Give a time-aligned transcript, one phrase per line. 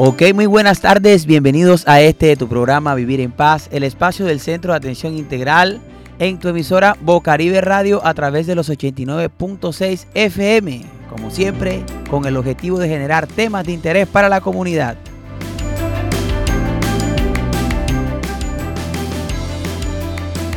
[0.00, 4.38] Ok, muy buenas tardes, bienvenidos a este tu programa Vivir en Paz, el espacio del
[4.38, 5.80] Centro de Atención Integral
[6.20, 12.36] en tu emisora Bocaribe Radio a través de los 89.6 FM, como siempre, con el
[12.36, 14.96] objetivo de generar temas de interés para la comunidad.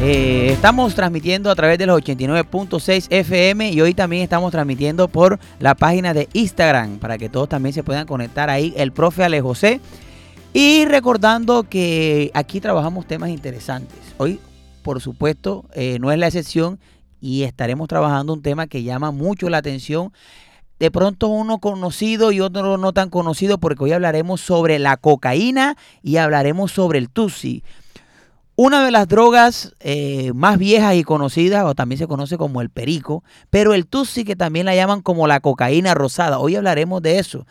[0.03, 5.39] Eh, estamos transmitiendo a través de los 89.6 FM y hoy también estamos transmitiendo por
[5.59, 9.41] la página de Instagram para que todos también se puedan conectar ahí, el profe Ale
[9.41, 9.79] José.
[10.53, 13.99] Y recordando que aquí trabajamos temas interesantes.
[14.17, 14.39] Hoy,
[14.81, 16.79] por supuesto, eh, no es la excepción
[17.19, 20.11] y estaremos trabajando un tema que llama mucho la atención.
[20.79, 25.77] De pronto uno conocido y otro no tan conocido porque hoy hablaremos sobre la cocaína
[26.01, 27.63] y hablaremos sobre el tusi.
[28.63, 32.69] Una de las drogas eh, más viejas y conocidas, o también se conoce como el
[32.69, 36.37] perico, pero el tusi que también la llaman como la cocaína rosada.
[36.37, 37.47] Hoy hablaremos de eso.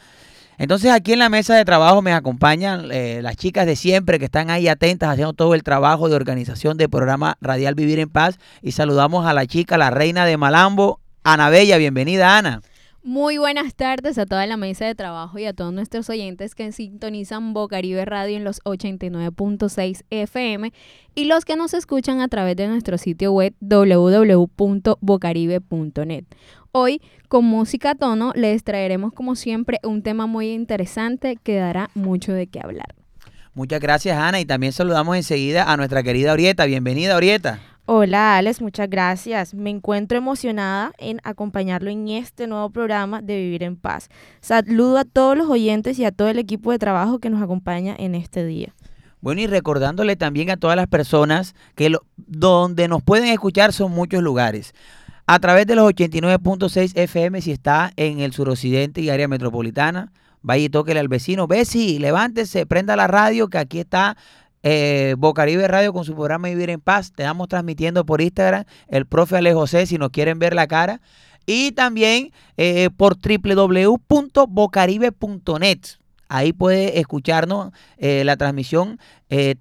[0.57, 4.27] Entonces aquí en la mesa de trabajo me acompañan eh, las chicas de siempre que
[4.27, 8.39] están ahí atentas haciendo todo el trabajo de organización del programa Radial Vivir en Paz.
[8.63, 11.77] Y saludamos a la chica, la reina de Malambo, Ana Bella.
[11.77, 12.63] Bienvenida, Ana.
[13.03, 16.71] Muy buenas tardes a toda la mesa de trabajo y a todos nuestros oyentes que
[16.71, 20.71] sintonizan Bocaribe Radio en los 89.6 FM
[21.15, 26.25] y los que nos escuchan a través de nuestro sitio web www.bocaribe.net.
[26.73, 31.89] Hoy, con música a tono, les traeremos como siempre un tema muy interesante que dará
[31.95, 32.95] mucho de qué hablar.
[33.55, 36.67] Muchas gracias, Ana, y también saludamos enseguida a nuestra querida Orieta.
[36.67, 37.61] Bienvenida, Orieta.
[37.93, 39.53] Hola Alex, muchas gracias.
[39.53, 44.11] Me encuentro emocionada en acompañarlo en este nuevo programa de Vivir en Paz.
[44.41, 47.97] Saludo a todos los oyentes y a todo el equipo de trabajo que nos acompaña
[47.99, 48.77] en este día.
[49.21, 54.23] Bueno, y recordándole también a todas las personas que donde nos pueden escuchar son muchos
[54.23, 54.73] lugares.
[55.27, 60.63] A través de los 89.6 FM si está en el suroccidente y área metropolitana, vaya
[60.63, 64.17] y tóquele al vecino, ve si levántese, prenda la radio que aquí está
[64.63, 67.13] eh, Bocaribe Radio con su programa Vivir en Paz.
[67.13, 71.01] Te estamos transmitiendo por Instagram el profe Ale José si nos quieren ver la cara.
[71.47, 75.79] Y también eh, por www.bocaribe.net.
[76.29, 79.01] Ahí puede escucharnos eh, la transmisión,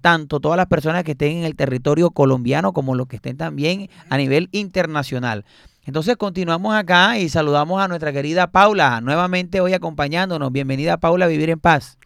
[0.00, 3.90] tanto todas las personas que estén en el territorio colombiano como los que estén también
[4.08, 5.44] a nivel internacional.
[5.84, 10.52] Entonces continuamos acá y saludamos a nuestra querida Paula, nuevamente hoy acompañándonos.
[10.52, 11.99] Bienvenida Paula a Vivir en Paz.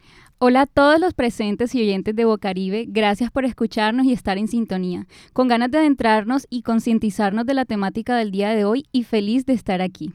[0.46, 4.46] Hola a todos los presentes y oyentes de Bocaribe, gracias por escucharnos y estar en
[4.46, 9.04] sintonía, con ganas de adentrarnos y concientizarnos de la temática del día de hoy y
[9.04, 10.12] feliz de estar aquí.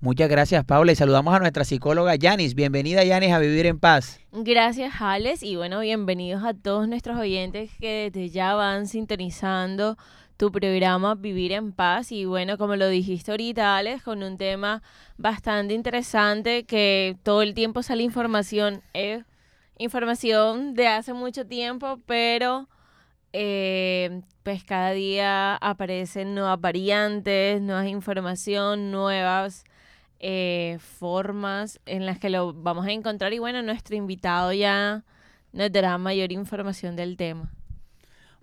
[0.00, 2.54] Muchas gracias, Paula, y saludamos a nuestra psicóloga Yanis.
[2.54, 4.18] Bienvenida, Yanis, a Vivir en Paz.
[4.32, 9.98] Gracias, Alex, y bueno, bienvenidos a todos nuestros oyentes que desde ya van sintonizando
[10.38, 12.12] tu programa Vivir en Paz.
[12.12, 14.82] Y bueno, como lo dijiste ahorita, Alex, con un tema
[15.18, 18.80] bastante interesante que todo el tiempo sale información.
[18.94, 19.22] Eh,
[19.80, 22.68] información de hace mucho tiempo, pero
[23.32, 29.64] eh, pues cada día aparecen nuevas variantes, nuevas información, nuevas
[30.18, 35.02] eh, formas en las que lo vamos a encontrar y bueno, nuestro invitado ya
[35.52, 37.50] nos dará mayor información del tema.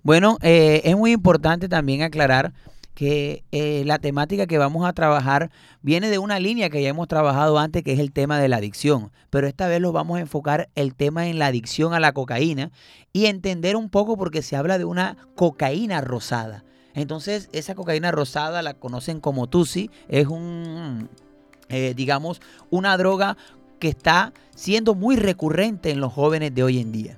[0.02, 2.52] Bueno, eh, es muy importante también aclarar
[2.98, 5.52] que eh, la temática que vamos a trabajar
[5.84, 8.58] viene de una línea que ya hemos trabajado antes, que es el tema de la
[8.58, 9.12] adicción.
[9.30, 12.72] Pero esta vez lo vamos a enfocar el tema en la adicción a la cocaína
[13.14, 16.64] y entender un poco porque se habla de una cocaína rosada.
[16.96, 21.08] Entonces, esa cocaína rosada la conocen como Tusi, es un,
[21.70, 22.42] eh, digamos,
[22.72, 23.38] una droga
[23.78, 27.16] que está siendo muy recurrente en los jóvenes de hoy en día.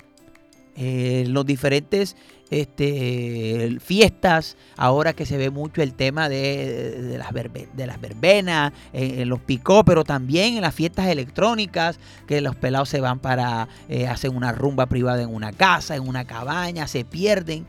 [0.75, 2.15] Eh, los diferentes
[2.49, 9.83] este, fiestas, ahora que se ve mucho el tema de, las, verbenas, en, los picó,
[9.83, 14.51] pero también en las fiestas electrónicas, que los pelados se van para, eh, hacer una
[14.51, 17.65] rumba privada en una casa, en una cabaña, se pierden.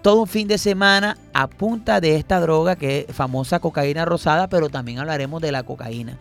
[0.00, 4.48] Todo un fin de semana a punta de esta droga que es famosa cocaína rosada,
[4.48, 6.18] pero también hablaremos de la cocaína.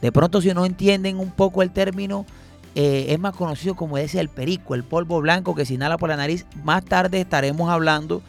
[0.00, 2.26] De pronto si no entienden un poco el término,
[2.74, 6.08] eh, es más conocido como ese el perico, el polvo blanco que se inhala por
[6.08, 6.46] la nariz.
[6.64, 8.22] Más tarde estaremos hablando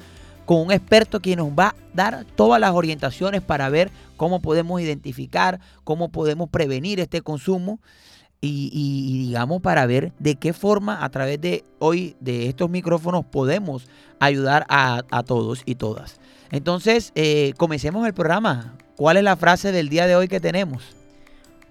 [0.46, 4.82] con un experto que nos va a dar todas las orientaciones para ver cómo podemos
[4.82, 7.80] identificar, cómo podemos prevenir este consumo
[8.46, 13.88] y, digamos para ver de qué forma a través de hoy de estos micrófonos podemos
[14.20, 16.20] ayudar a, todos y todas.
[16.52, 18.76] Entonces, eh, comencemos el programa.
[18.98, 21.03] ¿Cuál es la frase del día de hoy que tenemos?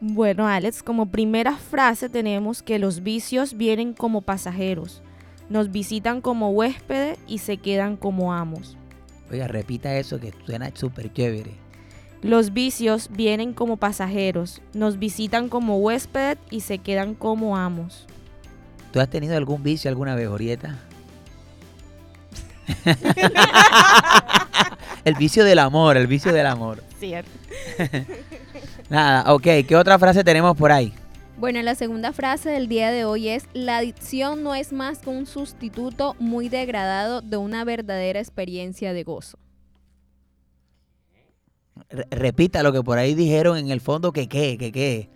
[0.04, 5.00] Bueno, Alex, como primera frase tenemos que los vicios vienen como pasajeros,
[5.48, 8.76] nos visitan como huéspedes y se quedan como amos.
[9.30, 11.52] Oiga, repita eso que suena súper chévere.
[12.20, 18.08] Los vicios vienen como pasajeros, nos visitan como huéspedes y se quedan como amos.
[18.92, 20.80] ¿Tú has tenido algún vicio alguna vez, Orieta?
[25.04, 26.82] el vicio del amor, el vicio del amor.
[26.98, 27.30] Cierto.
[28.90, 30.92] Nada, ok, ¿qué otra frase tenemos por ahí?
[31.38, 35.10] Bueno, la segunda frase del día de hoy es, la adicción no es más que
[35.10, 39.38] un sustituto muy degradado de una verdadera experiencia de gozo.
[41.88, 45.08] Re- repita lo que por ahí dijeron en el fondo que qué, que qué.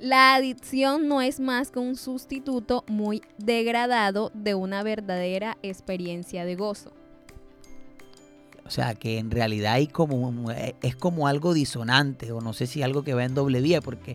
[0.00, 6.54] La adicción no es más que un sustituto muy degradado de una verdadera experiencia de
[6.56, 6.92] gozo.
[8.68, 12.66] O sea, que en realidad hay como eh, es como algo disonante o no sé
[12.66, 14.14] si algo que va en doble vía porque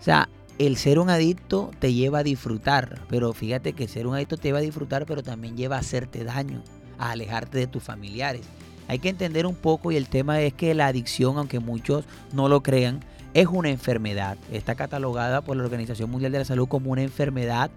[0.00, 4.14] o sea, el ser un adicto te lleva a disfrutar, pero fíjate que ser un
[4.14, 6.62] adicto te lleva a disfrutar, pero también lleva a hacerte daño,
[6.98, 8.42] a alejarte de tus familiares.
[8.88, 12.48] Hay que entender un poco y el tema es que la adicción, aunque muchos no
[12.48, 13.00] lo crean,
[13.34, 14.38] es una enfermedad.
[14.50, 17.70] Está catalogada por la Organización Mundial de la Salud como una enfermedad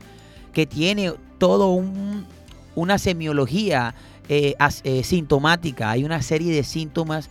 [0.53, 2.25] que tiene todo un,
[2.75, 3.95] una semiología
[4.29, 5.89] eh, eh, sintomática.
[5.89, 7.29] Hay una serie de síntomas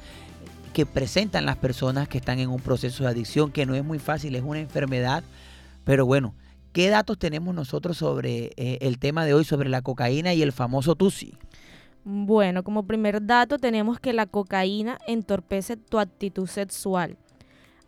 [0.73, 3.99] que presentan las personas que están en un proceso de adicción, que no es muy
[3.99, 5.23] fácil, es una enfermedad.
[5.85, 6.35] Pero bueno,
[6.73, 10.53] ¿qué datos tenemos nosotros sobre eh, el tema de hoy, sobre la cocaína y el
[10.53, 11.35] famoso TUSI?
[12.05, 17.17] Bueno, como primer dato tenemos que la cocaína entorpece tu actitud sexual.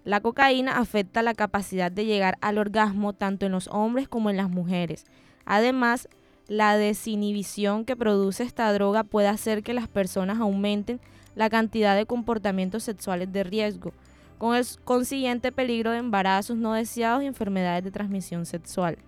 [0.05, 4.37] La cocaína afecta la capacidad de llegar al orgasmo tanto en los hombres como en
[4.37, 5.05] las mujeres.
[5.45, 6.09] Además,
[6.51, 10.99] la desinhibición que produce esta droga puede hacer que las personas aumenten
[11.37, 13.93] la cantidad de comportamientos sexuales de riesgo,
[14.37, 18.99] con el consiguiente peligro de embarazos no deseados y enfermedades de transmisión sexual.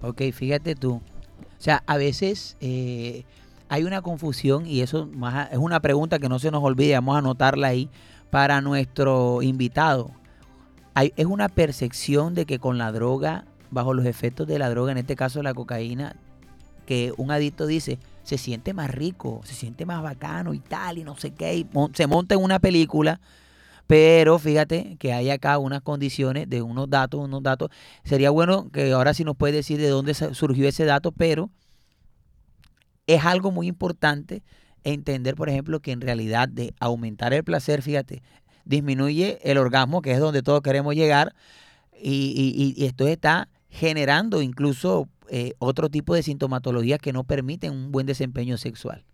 [0.00, 0.92] Ok, fíjate tú.
[0.92, 1.02] O
[1.58, 3.24] sea, a veces eh,
[3.68, 7.16] hay una confusión y eso más es una pregunta que no se nos olvide, vamos
[7.16, 7.90] a anotarla ahí
[8.30, 10.12] para nuestro invitado.
[10.94, 14.92] Hay, es una percepción de que con la droga, bajo los efectos de la droga,
[14.92, 16.14] en este caso la cocaína,
[16.86, 21.04] que un adicto dice, se siente más rico, se siente más bacano y tal, y
[21.04, 23.20] no sé qué, y se monta en una película,
[23.86, 27.70] pero fíjate que hay acá unas condiciones de unos datos, unos datos.
[28.02, 31.50] Sería bueno que ahora sí nos puede decir de dónde surgió ese dato, pero
[33.06, 34.42] es algo muy importante
[34.82, 38.22] entender, por ejemplo, que en realidad de aumentar el placer, fíjate,
[38.64, 41.34] disminuye el orgasmo, que es donde todos queremos llegar,
[42.02, 47.92] y- y esto está generando incluso eh, otro tipo de sintomatologías que no permiten un
[47.92, 49.04] buen desempeño sexual.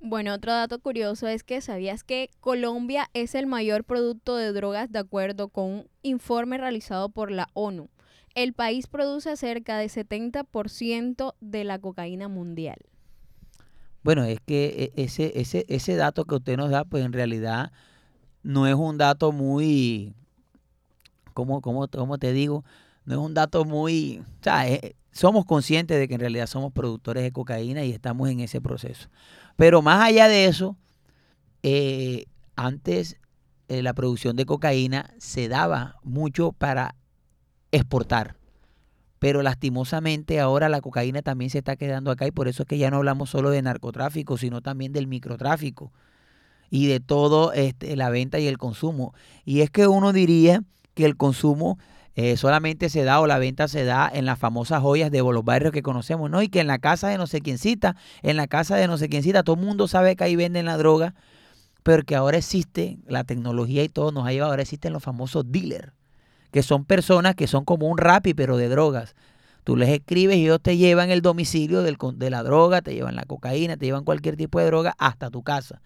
[0.00, 4.90] Bueno, otro dato curioso es que sabías que Colombia es el mayor producto de drogas
[4.90, 7.90] de acuerdo con un informe realizado por la ONU.
[8.34, 12.78] El país produce cerca de 70% de la cocaína mundial.
[14.02, 17.70] Bueno, es que e- ese, ese, ese dato que usted nos da, pues en realidad
[18.42, 20.14] no es un dato muy,
[21.34, 22.64] ¿cómo, cómo, cómo te digo?
[23.04, 26.72] No es un dato muy, o sea, eh, somos conscientes de que en realidad somos
[26.72, 29.08] productores de cocaína y estamos en ese proceso.
[29.56, 30.76] Pero más allá de eso,
[31.62, 32.26] eh,
[32.56, 33.18] antes
[33.68, 36.96] eh, la producción de cocaína se daba mucho para
[37.72, 38.36] exportar.
[39.18, 42.78] Pero lastimosamente ahora la cocaína también se está quedando acá y por eso es que
[42.78, 45.92] ya no hablamos solo de narcotráfico, sino también del microtráfico
[46.70, 49.12] y de todo este, la venta y el consumo.
[49.44, 50.62] Y es que uno diría
[50.94, 51.78] que el consumo
[52.16, 55.44] eh, solamente se da o la venta se da en las famosas joyas de los
[55.44, 56.42] barrios que conocemos, ¿no?
[56.42, 58.98] Y que en la casa de no sé quién cita, en la casa de no
[58.98, 61.14] sé quién cita, todo el mundo sabe que ahí venden la droga,
[61.82, 65.50] pero que ahora existe la tecnología y todo nos ha llevado, ahora existen los famosos
[65.50, 65.92] dealers,
[66.50, 69.14] que son personas que son como un rapi, pero de drogas.
[69.62, 73.14] Tú les escribes y ellos te llevan el domicilio del de la droga, te llevan
[73.14, 75.80] la cocaína, te llevan cualquier tipo de droga hasta tu casa.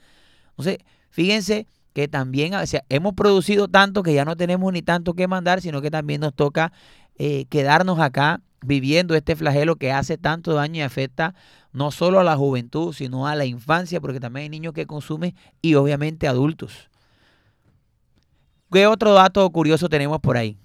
[0.50, 0.78] Entonces,
[1.10, 5.26] fíjense que también o sea, hemos producido tanto que ya no tenemos ni tanto que
[5.26, 6.72] mandar, sino que también nos toca
[7.16, 11.34] eh, quedarnos acá viviendo este flagelo que hace tanto daño y afecta
[11.72, 15.34] no solo a la juventud, sino a la infancia, porque también hay niños que consumen
[15.62, 16.90] y obviamente adultos.
[18.72, 20.58] ¿Qué otro dato curioso tenemos por ahí?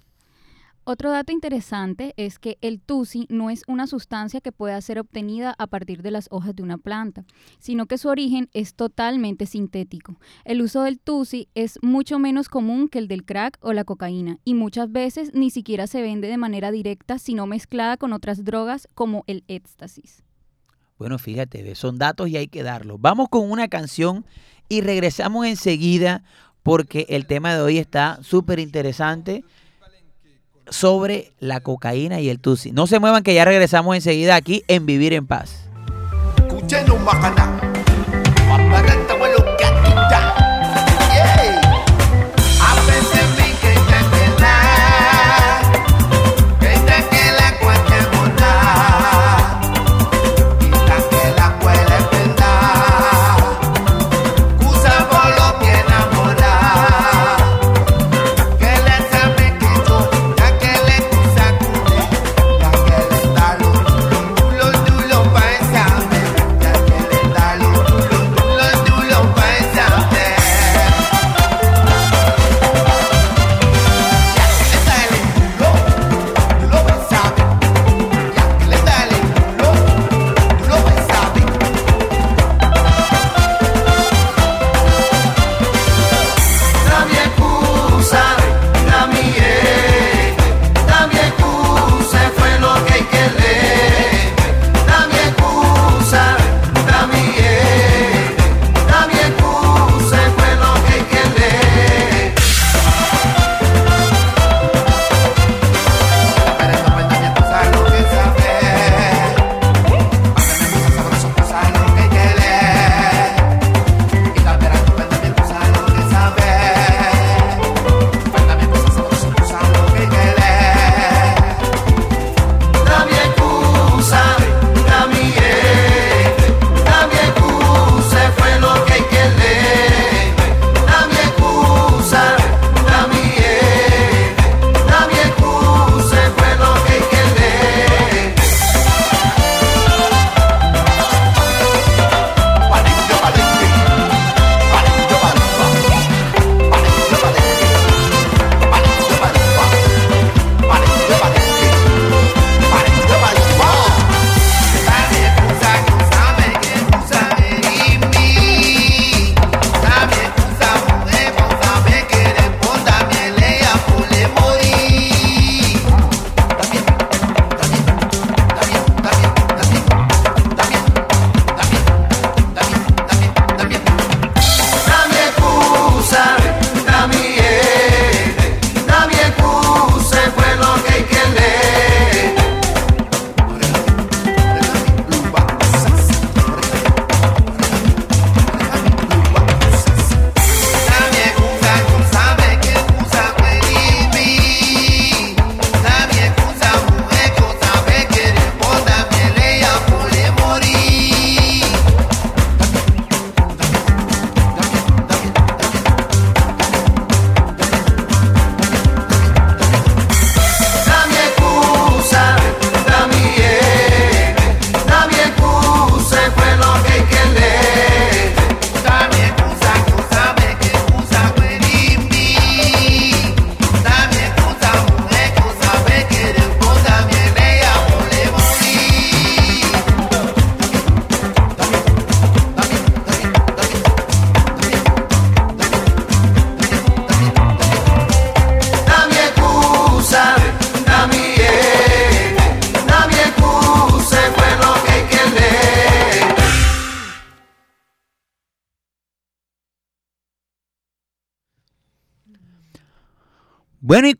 [0.84, 5.54] Otro dato interesante es que el tusi no es una sustancia que pueda ser obtenida
[5.58, 7.24] a partir de las hojas de una planta,
[7.58, 10.16] sino que su origen es totalmente sintético.
[10.44, 14.38] El uso del tusi es mucho menos común que el del crack o la cocaína
[14.42, 18.88] y muchas veces ni siquiera se vende de manera directa, sino mezclada con otras drogas
[18.94, 20.24] como el éxtasis.
[20.98, 23.00] Bueno, fíjate, son datos y hay que darlos.
[23.00, 24.24] Vamos con una canción
[24.68, 26.22] y regresamos enseguida
[26.62, 29.44] porque el tema de hoy está súper interesante
[30.70, 32.72] sobre la cocaína y el tusi.
[32.72, 35.68] No se muevan que ya regresamos enseguida aquí en Vivir en Paz.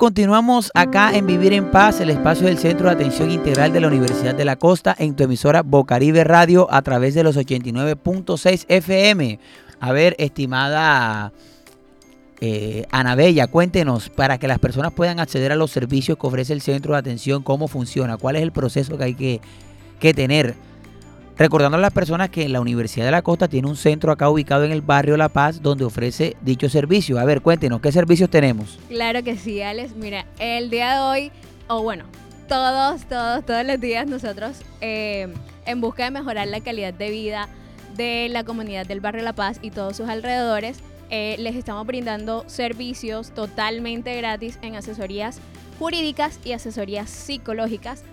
[0.00, 3.88] Continuamos acá en Vivir en Paz, el espacio del Centro de Atención Integral de la
[3.88, 9.38] Universidad de la Costa, en tu emisora Bocaribe Radio a través de los 89.6 FM.
[9.78, 11.35] A ver, estimada
[12.40, 16.62] eh, Anabella, cuéntenos para que las personas puedan acceder a los servicios que ofrece el
[16.62, 19.42] Centro de Atención, cómo funciona, cuál es el proceso que hay que,
[19.99, 20.54] que tener.
[21.41, 24.65] Recordando a las personas que la Universidad de la Costa tiene un centro acá ubicado
[24.65, 27.19] en el barrio La Paz donde ofrece dicho servicio.
[27.19, 28.79] A ver, cuéntenos, ¿qué servicios tenemos?
[28.91, 29.97] Claro que sí, Alex.
[29.97, 31.33] Mira, el día de hoy,
[31.67, 32.05] o bueno,
[32.47, 35.33] todos, todos, todos los días nosotros, eh,
[35.65, 37.49] en busca de mejorar la calidad de vida
[37.97, 42.45] de la comunidad del barrio La Paz y todos sus alrededores, eh, les estamos brindando
[42.49, 45.41] servicios totalmente gratis en asesorías
[45.79, 48.05] jurídicas y asesorías psicológicas.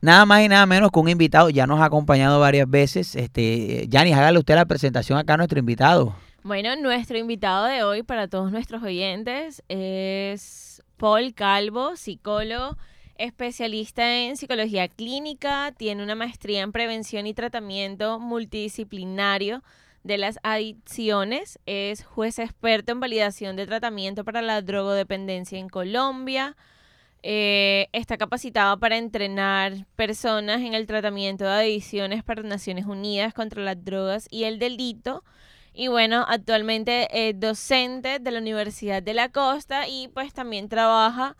[0.00, 3.16] Nada más y nada menos que un invitado, ya nos ha acompañado varias veces.
[3.16, 6.14] Este, Yanis, hágale usted la presentación acá a nuestro invitado.
[6.44, 12.76] Bueno, nuestro invitado de hoy para todos nuestros oyentes es Paul Calvo, psicólogo,
[13.18, 19.62] especialista en psicología clínica, tiene una maestría en prevención y tratamiento multidisciplinario
[20.04, 26.56] de las adicciones, es juez experto en validación de tratamiento para la drogodependencia en Colombia,
[27.22, 33.62] eh, está capacitado para entrenar personas en el tratamiento de adicciones para Naciones Unidas contra
[33.62, 35.24] las drogas y el delito.
[35.72, 41.36] Y bueno, actualmente es docente de la Universidad de la Costa y pues también trabaja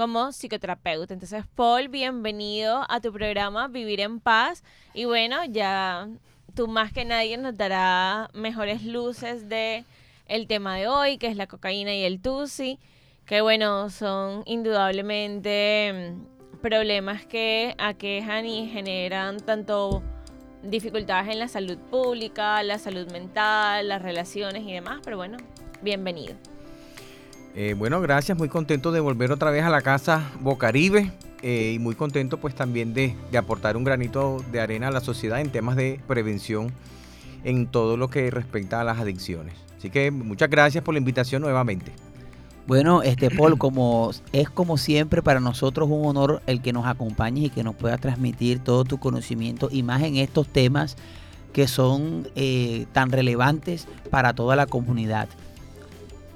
[0.00, 1.12] como psicoterapeuta.
[1.12, 4.64] Entonces, Paul, bienvenido a tu programa Vivir en Paz.
[4.94, 6.08] Y bueno, ya
[6.54, 9.84] tú más que nadie nos dará mejores luces de
[10.26, 12.78] el tema de hoy, que es la cocaína y el tusi,
[13.26, 20.02] que bueno, son indudablemente mm, problemas que aquejan y generan tanto
[20.62, 25.36] dificultades en la salud pública, la salud mental, las relaciones y demás, pero bueno,
[25.82, 26.36] bienvenido.
[27.54, 31.10] Eh, bueno, gracias, muy contento de volver otra vez a la casa Bocaribe
[31.42, 35.40] eh, y muy contento pues también de, aportar un granito de arena a la sociedad
[35.40, 36.72] en temas de prevención
[37.42, 39.54] en todo lo que respecta a las adicciones.
[39.76, 41.92] Así que muchas gracias por la invitación nuevamente.
[42.66, 47.46] Bueno, este Paul, como es como siempre para nosotros un honor el que nos acompañes
[47.46, 50.96] y que nos puedas transmitir todo tu conocimiento y más en estos temas
[51.52, 55.28] que son eh, tan relevantes para toda la comunidad.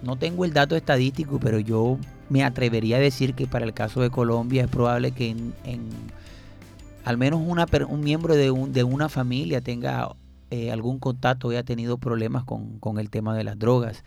[0.04, 4.00] No tengo el dato estadístico, pero yo me atrevería a decir que para el caso
[4.02, 5.54] de Colombia es probable que en,
[7.04, 10.10] al menos una, un miembro de, un- de una familia tenga
[10.50, 14.04] eh, algún contacto o haya tenido problemas con, con el tema de las drogas.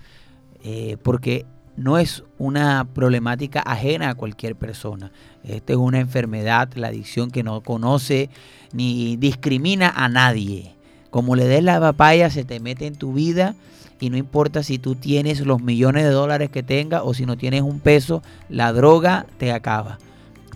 [0.63, 5.11] Eh, porque no es una problemática ajena a cualquier persona.
[5.43, 8.29] Esta es una enfermedad, la adicción que no conoce
[8.73, 10.75] ni discrimina a nadie.
[11.11, 13.55] Como le des la papaya, se te mete en tu vida
[13.99, 17.37] y no importa si tú tienes los millones de dólares que tengas o si no
[17.37, 19.97] tienes un peso, la droga te acaba.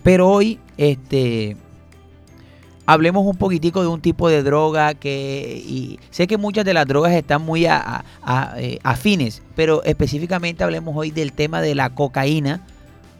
[0.02, 1.56] Pero hoy, este,
[2.86, 6.86] hablemos un poquitico de un tipo de droga que y sé que muchas de las
[6.86, 12.66] drogas están muy eh, afines, pero específicamente hablemos hoy del tema de la cocaína,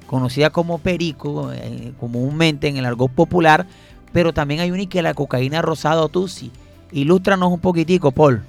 [0.07, 3.67] conocida como perico eh, comúnmente en el argot popular,
[4.13, 6.51] pero también hay una que la cocaína rosada o tusi.
[6.93, 8.43] Ilústranos un poquitico, Paul.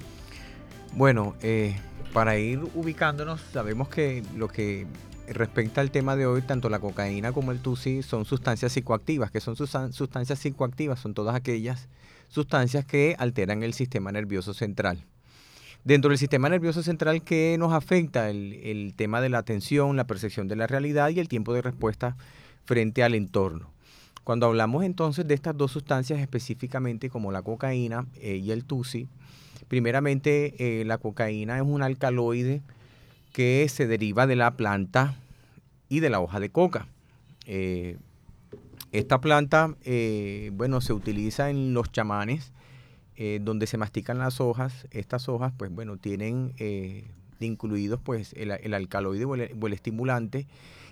[0.96, 1.76] Bueno, eh,
[2.12, 4.86] para ir ubicándonos, sabemos que lo que
[5.28, 9.30] respecta al tema de hoy, tanto la cocaína como el TUSI son sustancias psicoactivas.
[9.30, 11.00] que son sustan- sustancias psicoactivas?
[11.00, 11.88] Son todas aquellas
[12.28, 15.04] sustancias que alteran el sistema nervioso central.
[15.84, 18.30] Dentro del sistema nervioso central, ¿qué nos afecta?
[18.30, 21.60] El, el tema de la atención, la percepción de la realidad y el tiempo de
[21.62, 22.16] respuesta
[22.64, 23.70] frente al entorno.
[24.22, 29.06] Cuando hablamos entonces de estas dos sustancias específicamente como la cocaína eh, y el TUSI,
[29.68, 32.62] primeramente eh, la cocaína es un alcaloide
[33.32, 35.16] que se deriva de la planta
[35.88, 36.86] y de la hoja de coca.
[37.46, 37.96] Eh,
[38.92, 42.52] esta planta, eh, bueno, se utiliza en los chamanes,
[43.42, 44.88] donde se mastican las hojas.
[44.90, 46.52] Estas hojas, pues bueno, tienen
[47.38, 50.46] incluidos pues el, alcaloide o el, estimulante.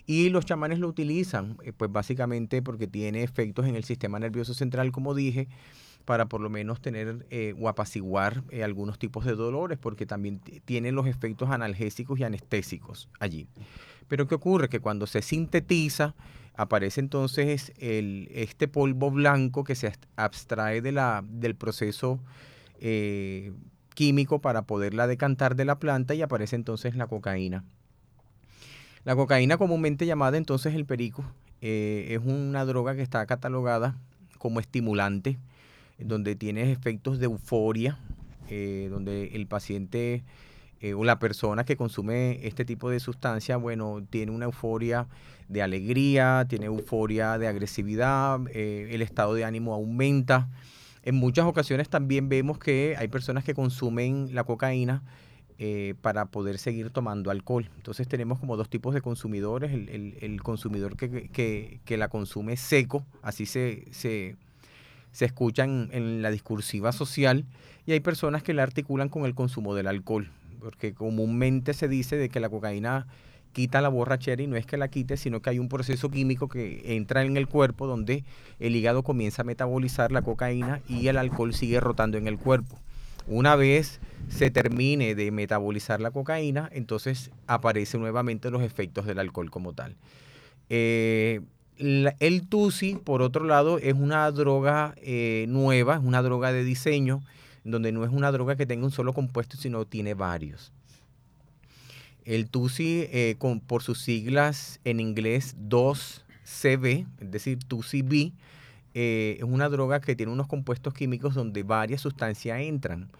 [0.06, 4.92] Y los chamanes lo utilizan, pues básicamente porque tiene efectos en el sistema nervioso central,
[4.92, 5.48] como dije,
[6.04, 7.26] para por lo menos tener
[7.58, 13.46] o apaciguar algunos tipos de dolores, porque también tiene los efectos analgésicos y anestésicos allí.
[14.08, 14.68] Pero ¿qué ocurre?
[14.68, 16.14] Que cuando se sintetiza,
[16.54, 22.20] aparece entonces el, este polvo blanco que se abstrae del proceso
[22.80, 23.52] eh,
[23.94, 27.64] químico para poderla decantar de la planta y aparece entonces la cocaína.
[29.04, 31.24] La cocaína comúnmente llamada entonces el perico
[31.60, 33.96] eh, es una droga que está catalogada
[34.38, 35.38] como estimulante,
[36.04, 37.98] donde tiene efectos de euforia,
[38.54, 40.24] eh, donde el paciente
[40.80, 45.06] eh, o la persona que consume este tipo de sustancia, bueno, tiene una euforia
[45.48, 50.50] de alegría, tiene euforia de agresividad, eh, el estado de ánimo aumenta.
[51.02, 55.02] En muchas ocasiones también vemos que hay personas que consumen la cocaína
[56.00, 57.70] para poder seguir tomando alcohol.
[57.76, 64.36] Entonces tenemos como dos tipos de consumidores, el, consumidor que, la consume seco, así se,
[65.20, 67.44] escucha en la discursiva social,
[67.86, 70.30] y hay personas que la articulan con el consumo del alcohol
[70.62, 73.06] porque comúnmente se dice de que la cocaína
[73.52, 76.48] quita la borrachera y no es que la quite, sino que hay un proceso químico
[76.48, 78.24] que entra en el cuerpo donde
[78.60, 82.78] el hígado comienza a metabolizar la cocaína y el alcohol sigue rotando en el cuerpo.
[83.26, 89.50] Una vez se termine de metabolizar la cocaína, entonces aparecen nuevamente los efectos del alcohol
[89.50, 89.96] como tal.
[90.70, 91.40] Eh,
[91.82, 97.22] el TUSI, por otro lado, es una droga eh, nueva, es una droga de diseño
[97.64, 100.72] donde no es una droga que tenga un solo compuesto, sino tiene varios.
[102.24, 108.32] El TUSI, eh, por sus siglas en inglés 2CB, es decir, TUSI-B,
[108.94, 113.10] eh, es una droga que tiene unos compuestos químicos donde varias sustancias entran.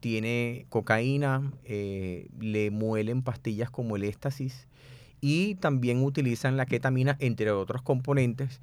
[0.00, 4.68] Tiene cocaína, le muelen pastillas como el éxtasis
[5.26, 8.60] y también utilizan la ketamina, entre otros componentes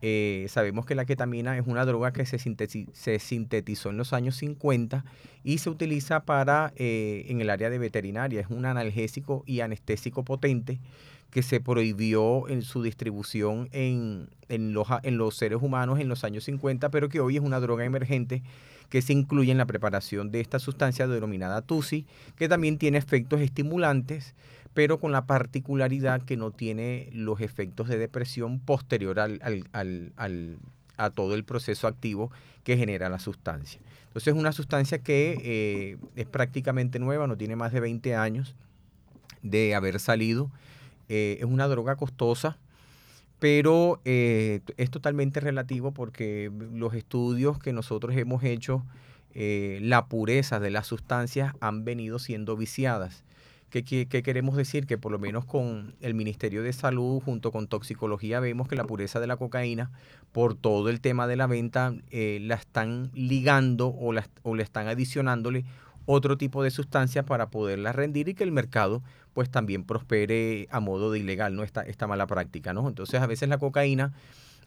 [0.00, 2.38] eh, sabemos que la ketamina es una droga que se,
[3.18, 5.04] sintetizó en los años 50
[5.42, 8.40] y se utiliza para eh, en el área de veterinaria.
[8.40, 10.78] Es un analgésico y anestésico potente
[11.30, 16.24] que se prohibió en su distribución en, en, los, en los seres humanos en los
[16.24, 18.42] años 50, pero que hoy es una droga emergente
[18.88, 23.40] que se incluye en la preparación de esta sustancia denominada TUSI, que también tiene efectos
[23.40, 24.34] estimulantes
[24.78, 29.40] pero con la particularidad que no tiene los efectos de depresión posterior al,
[30.96, 32.30] a todo el proceso activo
[32.62, 33.80] que genera la sustancia.
[34.06, 38.54] Entonces es una sustancia que eh, es prácticamente nueva, no tiene más de 20 años
[39.42, 40.48] de haber salido.
[41.08, 42.58] Eh, es una droga costosa,
[43.38, 48.84] pero eh, es totalmente relativo porque los estudios que nosotros hemos hecho,
[49.34, 53.22] la pureza de las sustancias han venido siendo viciadas.
[53.70, 54.86] ¿Qué, queremos decir?
[54.86, 58.84] Que por lo menos con el Ministerio de Salud, junto con toxicología, vemos que la
[58.84, 59.90] pureza de la cocaína,
[60.32, 64.62] por todo el tema de la venta, eh, la están ligando o, la, o le
[64.62, 65.66] están adicionándole
[66.10, 69.02] otro tipo de sustancia para poderla rendir y que el mercado
[69.34, 71.62] pues también prospere a modo de ilegal, ¿no?
[71.62, 72.88] Esta, esta mala práctica, ¿no?
[72.88, 74.14] Entonces a veces la cocaína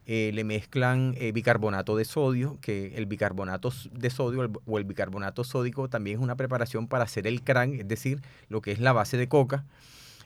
[0.06, 5.44] eh, le mezclan eh, bicarbonato de sodio, que el bicarbonato de sodio o el bicarbonato
[5.44, 8.94] sódico también es una preparación para hacer el crán, es decir, lo que es la
[8.94, 9.66] base de coca.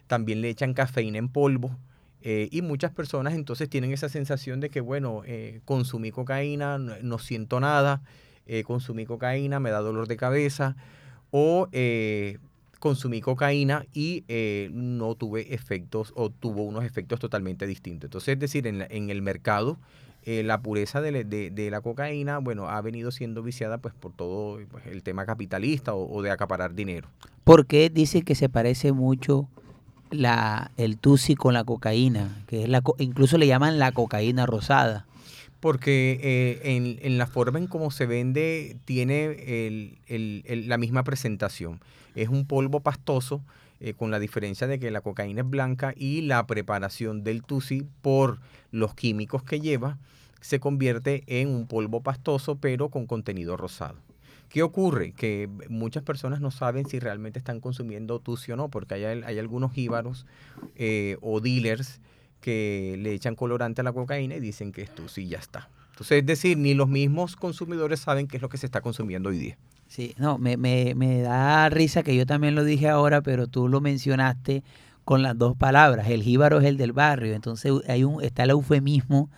[0.08, 1.78] También le echan cafeína en polvo.
[2.22, 5.22] Eh, y muchas personas entonces tienen esa sensación de que, bueno,
[5.64, 8.02] consumí cocaína, no, siento nada,
[8.66, 10.76] consumí cocaína, me da dolor de cabeza,
[11.38, 11.68] o
[12.80, 18.08] consumí cocaína y eh, no tuve efectos o tuvo unos efectos totalmente distintos.
[18.08, 19.78] Entonces, es decir, en, en el mercado,
[20.24, 24.86] eh, la pureza de, la cocaína, bueno, ha venido siendo viciada pues por todo pues,
[24.86, 27.10] el tema capitalista o, de acaparar dinero.
[27.44, 29.50] ¿Por qué dice que se parece mucho
[30.12, 32.44] la, el tusi con la cocaína?
[32.48, 35.06] Que es la, incluso le llaman la cocaína rosada
[35.66, 41.80] porque eh, en, la forma en cómo se vende tiene la misma presentación.
[42.14, 43.42] Es un polvo pastoso,
[43.80, 47.88] eh, con la diferencia de que la cocaína es blanca y la preparación del tusi
[48.04, 48.38] por
[48.70, 49.98] los químicos que lleva
[50.40, 53.96] se convierte en un polvo pastoso pero con contenido rosado.
[54.50, 55.14] ¿Qué ocurre?
[55.14, 59.40] Que muchas personas no saben si realmente están consumiendo tusi o no, porque hay, hay
[59.40, 60.28] algunos jíbaros
[60.76, 62.02] eh, o dealers
[62.46, 65.68] que le echan colorante a la cocaína y dicen que esto sí ya está.
[65.90, 69.30] Entonces, es decir, ni los mismos consumidores saben qué es lo que se está consumiendo
[69.30, 69.58] hoy día.
[69.88, 73.68] Sí, no, me, me, me da risa que yo también lo dije ahora, pero tú
[73.68, 74.64] lo mencionaste
[75.06, 76.08] con las dos palabras.
[76.08, 79.30] El jíbaro es el del barrio, entonces hay un, está el eufemismo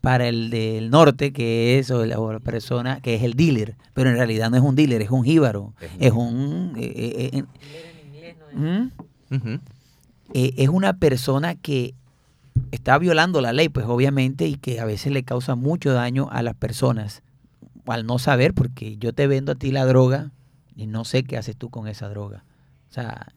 [0.00, 3.76] para el del norte, que es o la, o la persona que es el dealer,
[3.94, 6.74] pero en realidad no es un dealer, es un jíbaro, es un...
[6.76, 7.44] eh, eh, eh,
[8.54, 8.88] ¿Mm?
[10.34, 11.94] Eh, es una persona que
[12.72, 16.42] está violando la ley, pues obviamente, y que a veces le causa mucho daño a
[16.42, 17.22] las personas
[17.86, 20.30] al no saber, porque yo te vendo a ti la droga
[20.76, 22.44] y no sé qué haces tú con esa droga.
[22.90, 23.32] O sea,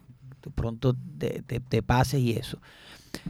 [0.55, 2.59] pronto te, te, pases y eso.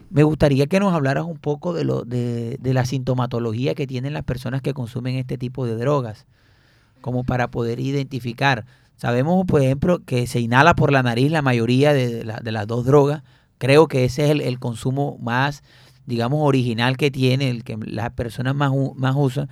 [0.10, 4.14] Me gustaría que nos hablaras un poco de, lo, de, de la sintomatología que tienen
[4.14, 6.26] las personas que consumen este tipo de drogas,
[7.02, 8.66] como para poder identificar.
[8.96, 12.86] Sabemos, por ejemplo, que se inhala por la nariz la mayoría de, de las dos
[12.86, 13.24] drogas.
[13.58, 15.64] Creo que ese es el, el consumo más,
[16.06, 19.50] digamos, original que tiene, el que las personas más, más usan.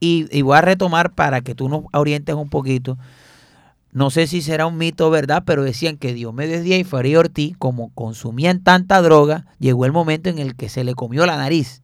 [0.00, 2.98] Y, voy a retomar para que tú nos orientes un poquito.
[3.92, 7.18] No sé si será un mito o verdad, pero decían que Diomedes Díaz y Farid
[7.18, 11.36] Ortiz, como consumían tanta droga, llegó el momento en el que se le comió la
[11.36, 11.82] nariz.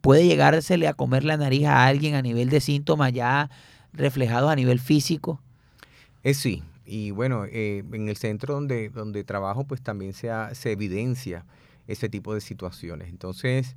[0.00, 3.50] Puede llegársele a comer la nariz a alguien a nivel de síntomas ya
[3.92, 5.40] reflejados a nivel físico.
[6.24, 11.44] Eh, sí, y bueno, eh, en el centro donde, donde trabajo, pues también se evidencia
[11.86, 13.08] ese tipo de situaciones.
[13.08, 13.76] Entonces,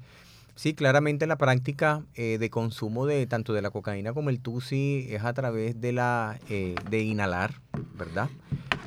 [0.56, 5.08] sí, claramente la práctica eh, de consumo de tanto de la cocaína como el tusi
[5.10, 7.62] es a través de la eh, de inhalar,
[7.98, 8.30] ¿verdad?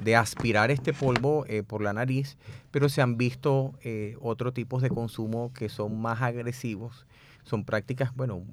[0.03, 2.37] De aspirar este polvo eh, por la nariz,
[2.71, 3.75] pero se han visto
[4.21, 7.07] otros tipos de consumo que son más agresivos.
[7.43, 8.45] Son prácticas, bueno,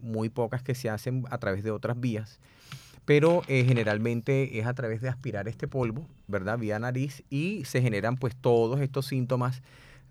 [0.00, 2.40] muy pocas que se hacen a través de otras vías
[3.04, 6.58] pero eh, generalmente es a través de aspirar este polvo, ¿verdad?
[6.58, 9.62] Vía nariz y se generan pues todos estos síntomas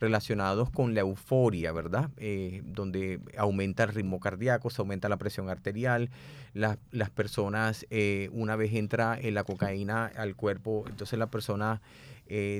[0.04, 2.10] relacionados con la euforia, ¿verdad?
[2.18, 6.10] Eh, donde aumenta el ritmo cardíaco, se aumenta la presión arterial,
[6.54, 6.78] las,
[7.12, 11.82] personas, eh, una vez entra eh, la cocaína al cuerpo, entonces la persona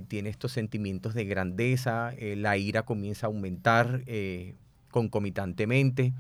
[0.08, 4.04] tiene estos sentimientos de grandeza, la ira comienza a aumentar
[4.92, 6.14] concomitantemente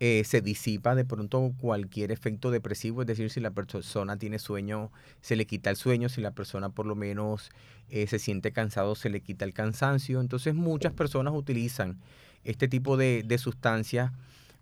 [0.00, 4.90] eh, se disipa de pronto cualquier efecto depresivo, es decir, si la persona tiene sueño,
[5.20, 7.50] se le quita el sueño, si la persona por lo menos
[7.90, 10.20] eh, se siente cansado, se le quita el cansancio.
[10.20, 11.96] Entonces muchas personas utilizan
[12.42, 14.10] este tipo de, de sustancias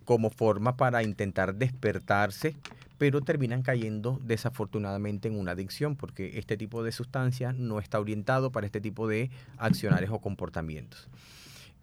[0.05, 2.55] como forma para intentar despertarse,
[2.99, 8.53] pero terminan cayendo desafortunadamente en una adicción, porque este tipo de sustancias no está orientado
[8.53, 11.09] para este tipo de accionarios o comportamientos.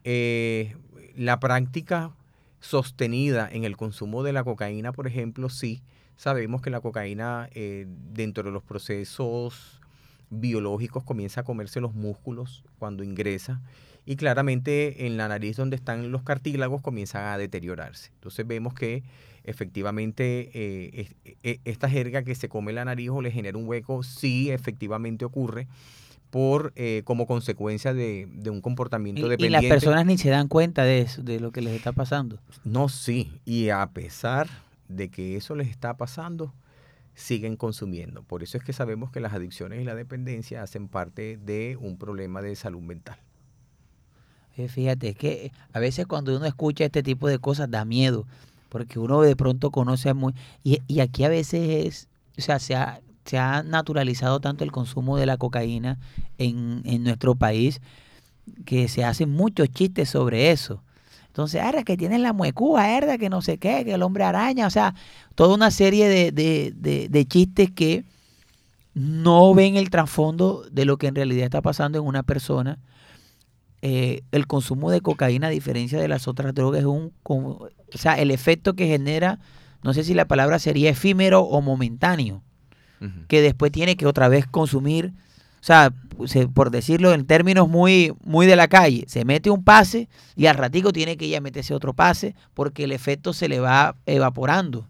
[0.04, 0.76] Eh,
[1.16, 2.12] la práctica
[2.60, 5.82] sostenida en el consumo de la cocaína, por ejemplo, sí,
[6.16, 9.82] sabemos que la cocaína eh, dentro de los procesos
[10.30, 13.62] biológicos comienza a comerse los músculos cuando ingresa
[14.06, 18.12] y claramente en la nariz donde están los cartílagos comienzan a deteriorarse.
[18.16, 19.04] Entonces vemos que
[19.44, 20.92] efectivamente eh,
[21.24, 24.52] es- e- esta jerga que se come la nariz o le genera un hueco, sí
[24.52, 25.68] efectivamente ocurre
[26.30, 29.68] por eh, como consecuencia de, de un comportamiento Y, y dependiente.
[29.68, 32.40] las personas ni se dan cuenta de eso, de lo que les está pasando.
[32.64, 33.32] No, sí.
[33.46, 34.48] Y a pesar
[34.88, 36.54] de que eso les está pasando,
[37.16, 38.24] siguen consumiendo.
[38.24, 41.98] Por eso es que sabemos que las adicciones y la dependencia hacen parte de un
[41.98, 43.18] problema de salud mental.
[44.58, 48.28] Eh, Fíjate, es que a veces cuando uno escucha este tipo de cosas da miedo,
[48.70, 50.34] porque uno de pronto conoce muy...
[50.64, 54.72] Y, y aquí a veces es, o sea, se ha, se ha naturalizado tanto el
[54.72, 56.00] consumo de la cocaína
[56.38, 57.82] en, en nuestro país
[58.66, 60.82] que se hacen muchos chistes sobre eso.
[61.28, 64.66] Entonces, ahora que tienes la muecúa, herda, que no sé qué, que el hombre araña,
[64.66, 64.96] o sea,
[65.36, 68.04] toda una serie de, de, de, de chistes que
[68.96, 72.80] no ven el trasfondo de lo que en realidad está pasando en una persona
[73.84, 77.14] eh, el consumo de cocaína, a diferencia de las otras drogas, es un.
[77.24, 79.40] O sea, el efecto que genera,
[79.84, 82.42] no sé si la palabra sería efímero o momentáneo,
[83.28, 85.14] Que después tiene que otra vez consumir.
[85.62, 85.94] O sea,
[86.26, 90.46] se- por decirlo en términos muy, muy de la calle, se mete un pase y
[90.48, 94.88] al ratico tiene que ya meterse otro pase porque el efecto se le va evaporando.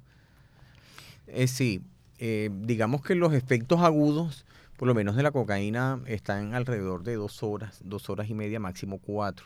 [1.28, 1.82] Eh, sí,
[2.19, 4.45] eh, digamos que los efectos agudos,
[4.78, 8.60] por lo menos de la cocaína, están alrededor de dos horas, dos horas y media,
[8.60, 9.45] máximo cuatro.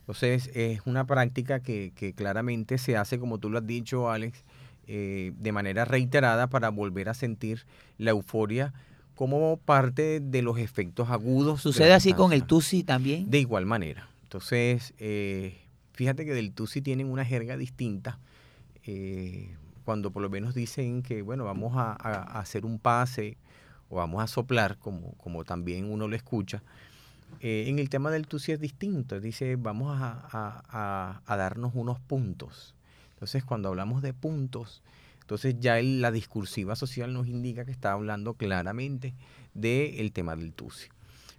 [0.00, 4.42] Entonces, es una práctica que, que claramente se hace, como tú lo has dicho, Alex,
[4.86, 7.64] eh, de manera reiterada para volver a sentir
[7.98, 8.72] la euforia
[9.14, 11.60] como parte de los efectos agudos.
[11.60, 12.44] Sucede así con el.
[12.44, 13.30] TUSI también.
[13.30, 14.08] De igual manera.
[14.24, 15.58] Entonces, eh,
[15.92, 18.18] fíjate que del Tusi tienen una jerga distinta.
[18.84, 21.92] eh, cuando por lo menos dicen que, bueno, vamos a,
[22.38, 23.36] hacer un pase
[23.88, 26.62] o vamos a soplar, como, como también uno lo escucha.
[27.40, 29.18] eh, en el tema del Tusi es distinto.
[29.20, 32.74] Dice, vamos a, a- a- a darnos unos puntos.
[33.22, 34.82] Entonces, cuando hablamos de puntos,
[35.20, 39.14] Entonces ya la discursiva social nos indica que está hablando claramente
[39.54, 40.88] del tema del TUSI.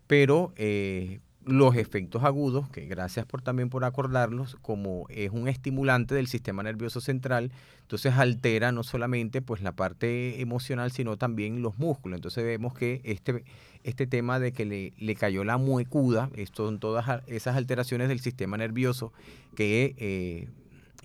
[0.08, 6.16] Pero eh, los efectos agudos, que gracias por también por acordarlos, como es un estimulante
[6.16, 11.78] del sistema nervioso central, entonces altera no solamente pues la parte emocional, sino también los
[11.80, 12.16] músculos.
[12.16, 13.44] Entonces vemos que este,
[13.84, 18.56] este tema de que le, le cayó la muecuda, son todas esas alteraciones del sistema
[18.56, 19.12] nervioso
[19.54, 20.48] que, eh,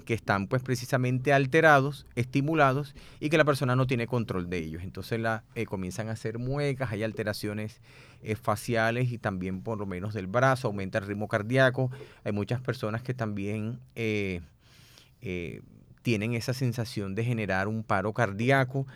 [0.04, 4.82] que están pues precisamente alterados, estimulados y que la persona no tiene control de ellos.
[4.82, 7.80] Entonces la, eh, comienzan a hacer muecas, hay alteraciones
[8.22, 11.90] eh, faciales y también por lo menos del brazo, aumenta el ritmo cardíaco.
[12.24, 14.40] Hay muchas personas que también eh,
[16.02, 18.86] tienen esa sensación de generar un paro cardíaco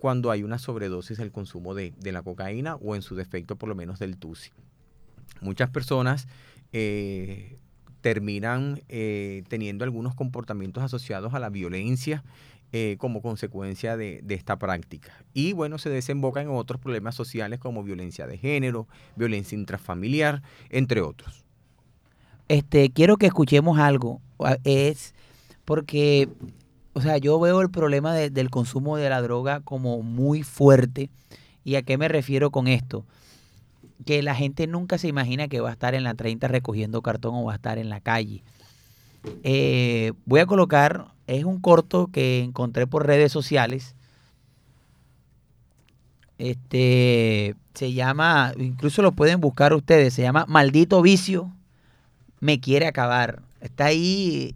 [0.00, 3.68] cuando hay una sobredosis del consumo de, de la cocaína o en su defecto por
[3.68, 4.50] lo menos del TUSI.
[5.40, 6.28] Muchas personas
[8.06, 12.22] terminan eh, teniendo algunos comportamientos asociados a la violencia
[12.70, 15.10] eh, como consecuencia de, esta práctica.
[15.34, 21.00] Y bueno, se desemboca en otros problemas sociales como violencia de género, violencia intrafamiliar, entre
[21.00, 21.44] otros.
[22.46, 24.20] Este, quiero que escuchemos algo.
[24.38, 25.12] a- Es
[25.64, 26.28] porque,
[26.92, 31.10] o sea, yo veo el problema de- del consumo de la droga como muy fuerte.
[31.64, 33.04] ¿Y a qué me refiero con esto?
[34.04, 37.34] Que la gente nunca se imagina que va a estar en la 30 recogiendo cartón
[37.34, 38.42] o va a estar en la calle.
[39.42, 43.94] Eh, voy a colocar, es un corto que encontré por redes sociales.
[46.38, 51.52] Este se llama, incluso lo pueden buscar ustedes, se llama Maldito Vicio
[52.40, 53.42] me quiere acabar.
[53.60, 54.54] Está ahí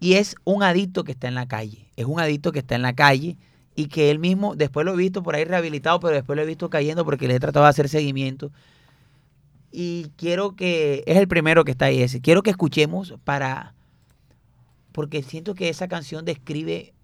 [0.00, 1.86] y es un adicto que está en la calle.
[1.96, 3.36] Es un adicto que está en la calle
[3.76, 6.46] y que él mismo, después lo he visto por ahí rehabilitado, pero después lo he
[6.46, 8.50] visto cayendo porque le he tratado de hacer seguimiento.
[9.70, 13.74] Y quiero que, es el primero que está ahí ese, quiero que escuchemos para,
[14.92, 16.94] porque siento que esa canción describe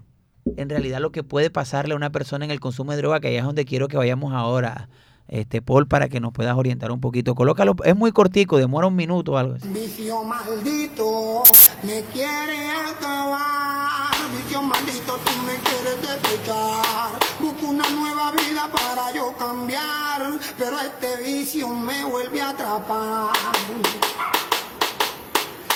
[0.56, 3.28] en realidad lo que puede pasarle a una persona en el consumo de droga, que
[3.28, 4.88] allá es donde quiero que vayamos ahora,
[5.32, 7.34] este Paul, para que nos puedas orientar un poquito.
[7.34, 9.66] Colócalo, es muy cortico, demora un minuto o algo así.
[9.68, 11.42] Vicio maldito,
[11.82, 14.12] me quiere acabar.
[14.36, 17.18] Vicio maldito, tú me quieres despechar.
[17.40, 23.32] Busco una nueva vida para yo cambiar, pero este vicio me vuelve a atrapar.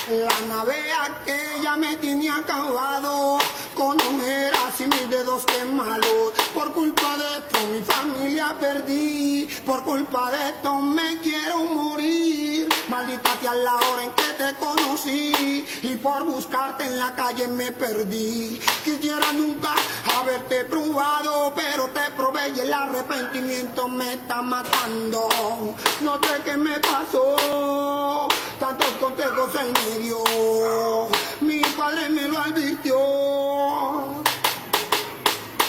[0.09, 3.39] La nave aquella me tiene acabado
[3.75, 6.33] con ojeras y mis dedos quemados.
[6.55, 9.49] Por culpa de esto mi familia perdí.
[9.67, 12.69] Por culpa de esto me quiero morir.
[12.89, 15.67] Maldita sea la hora en que te conocí.
[15.83, 18.61] Y por buscarte en la calle me perdí.
[18.85, 19.75] Quisiera nunca
[20.21, 25.29] haberte probado, pero te probé y el arrepentimiento me está matando.
[26.01, 28.29] No sé qué me pasó.
[28.61, 31.09] Tantos consejos en medio.
[31.41, 32.97] Mi padre me lo advirtió.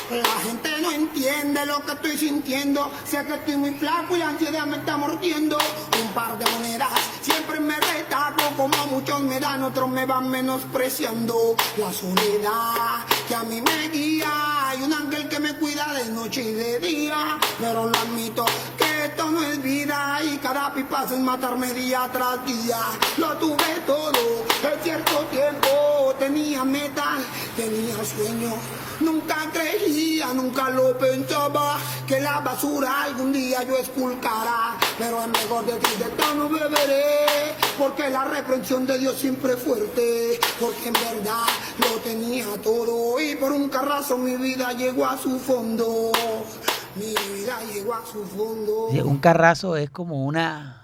[0.10, 2.90] La gente no entiende lo que estoy sintiendo.
[3.06, 5.58] Sé que estoy muy flaco y la ansiedad me está mordiendo.
[6.02, 6.90] Un par de monedas
[7.22, 8.44] siempre me retaco.
[8.56, 11.56] Como muchos me dan, otros me van menospreciando.
[11.78, 14.70] La soledad que a mí me guía.
[14.70, 17.38] Hay un ángel que me cuida de noche y de día.
[17.60, 18.46] Pero lo admito
[19.08, 20.20] esto no es vida.
[20.24, 22.80] Y cada pipazo es matarme día tras día.
[23.18, 26.14] Lo tuve todo en cierto tiempo.
[26.20, 27.20] Tenía metas,
[27.56, 28.56] tenía sueños.
[29.00, 34.78] Nunca creía, nunca lo pensaba que la basura algún día yo esculcara.
[34.98, 39.60] Pero es mejor decir de esto no beberé, porque la reprensión de Dios siempre es
[39.60, 40.40] fuerte.
[40.60, 41.46] Porque en verdad
[41.80, 46.12] lo tenía todo y por un carrazo mi vida llegó a su fondo.
[46.98, 48.88] Mi vida llegó a su fondo.
[49.06, 50.84] Un carrazo es como una...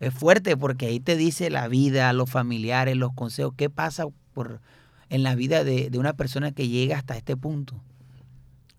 [0.00, 4.60] Es fuerte porque ahí te dice la vida, los familiares, los consejos, qué pasa por,
[5.08, 7.80] en la vida de, de una persona que llega hasta este punto.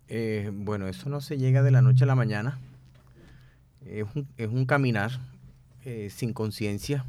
[0.07, 2.59] Eh, bueno, eso no se llega de la noche a la mañana.
[3.85, 5.19] Es un, es un caminar
[5.83, 7.05] eh, sin conciencia.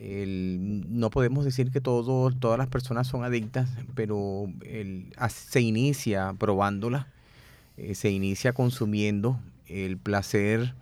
[0.00, 7.08] No podemos decir que todo, todas las personas son adictas, pero el- se inicia probándola,
[7.76, 10.74] eh, se inicia consumiendo el placer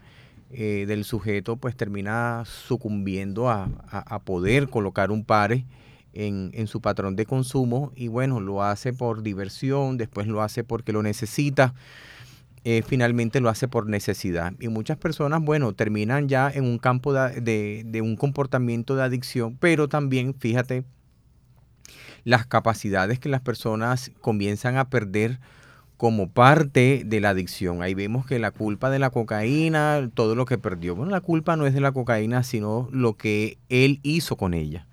[0.50, 5.64] eh, del sujeto, pues termina sucumbiendo a, a- poder colocar un pare
[6.12, 10.62] en, en su patrón de consumo y bueno, lo hace por diversión, después lo hace
[10.62, 11.74] porque lo necesita,
[12.64, 14.52] eh, finalmente lo hace por necesidad.
[14.60, 19.56] Y muchas personas, bueno, terminan ya en un campo de- de un comportamiento de adicción,
[19.58, 20.84] pero también, fíjate,
[22.24, 25.40] las capacidades que las personas comienzan a perder
[26.02, 27.80] como parte de la adicción.
[27.80, 30.96] Ahí vemos que la culpa de la cocaína, todo lo que perdió.
[30.96, 34.88] Bueno, la culpa no es de la cocaína, sino lo que él hizo con ella.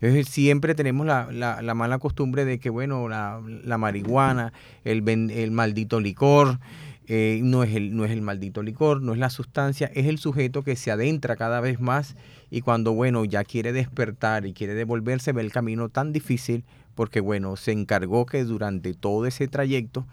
[0.00, 5.06] Entonces, siempre tenemos la, la- la mala costumbre de que, bueno, la, la marihuana, el,
[5.06, 6.58] el maldito licor,
[7.06, 10.16] eh, no, es el, no es el maldito licor, no es la sustancia, es el
[10.16, 12.16] sujeto que se adentra cada vez más
[12.50, 16.64] y cuando, bueno, ya quiere despertar y quiere devolverse, ve el camino tan difícil
[16.94, 20.06] porque, bueno, se encargó que durante todo ese trayecto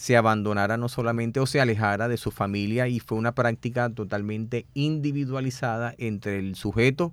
[0.00, 4.64] se abandonara no solamente o se alejara de su familia y fue una práctica totalmente
[4.72, 7.12] individualizada entre el sujeto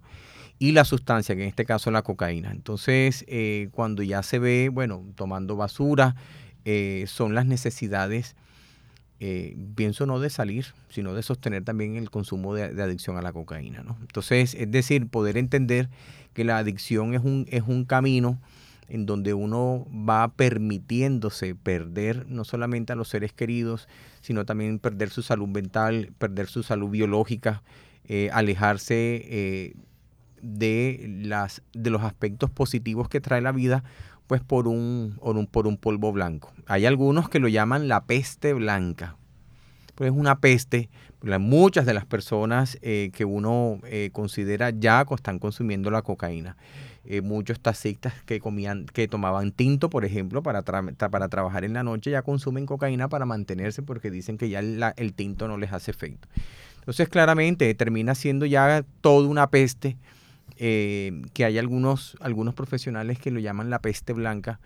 [0.57, 2.49] y la sustancia, que en este caso es la cocaína.
[2.51, 6.15] Entonces, eh, cuando ya se ve, bueno, tomando basura,
[6.63, 8.37] eh, son las necesidades,
[9.19, 13.21] eh, pienso no de salir, sino de sostener también el consumo de, de adicción a
[13.21, 13.83] la cocaína.
[13.83, 13.97] ¿no?
[13.99, 15.89] Entonces, es decir, poder entender
[16.33, 18.39] que la adicción es un, es un camino
[18.89, 23.87] en donde uno va permitiéndose perder no solamente a los seres queridos,
[24.21, 27.63] sino también perder su salud mental, perder su salud biológica,
[28.05, 29.75] eh, alejarse eh,
[30.41, 33.83] de, las, de los aspectos positivos que trae la vida,
[34.27, 36.53] pues por un, por un, por un polvo blanco.
[36.65, 39.17] Hay algunos que lo llaman la peste blanca.
[39.95, 40.89] Pues es una peste.
[41.21, 43.81] Muchas de las personas eh, que uno
[44.11, 46.55] considera ya están consumiendo la cocaína.
[47.09, 51.81] Eh, muchos taxistas que comían, que tomaban tinto, por ejemplo, para, para trabajar en la
[51.81, 55.91] noche, ya consumen cocaína para mantenerse porque dicen que ya el tinto no les hace
[55.91, 56.27] efecto.
[56.79, 59.95] Entonces, claramente termina siendo ya toda una peste
[60.57, 64.59] eh, que hay algunos, algunos profesionales que lo llaman la peste blanca,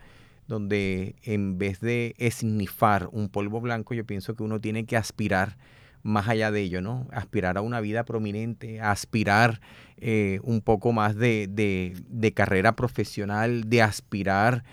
[0.48, 5.58] donde en vez de esnifar un polvo blanco, yo pienso que uno tiene que aspirar
[6.04, 7.08] más allá de ello, ¿no?
[7.12, 9.62] Aspirar a una vida prominente, aspirar
[9.97, 14.64] eh, un poco más de, de- carrera profesional, de aspirar,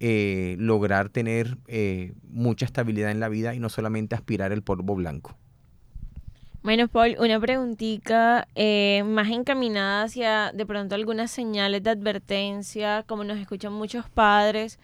[0.00, 4.94] eh, lograr tener eh, mucha estabilidad en la vida y no solamente aspirar el polvo
[4.94, 5.36] blanco.
[6.62, 13.24] Bueno, Paul, una preguntita eh, más encaminada hacia de pronto algunas señales de advertencia, como
[13.24, 14.78] nos escuchan muchos padres,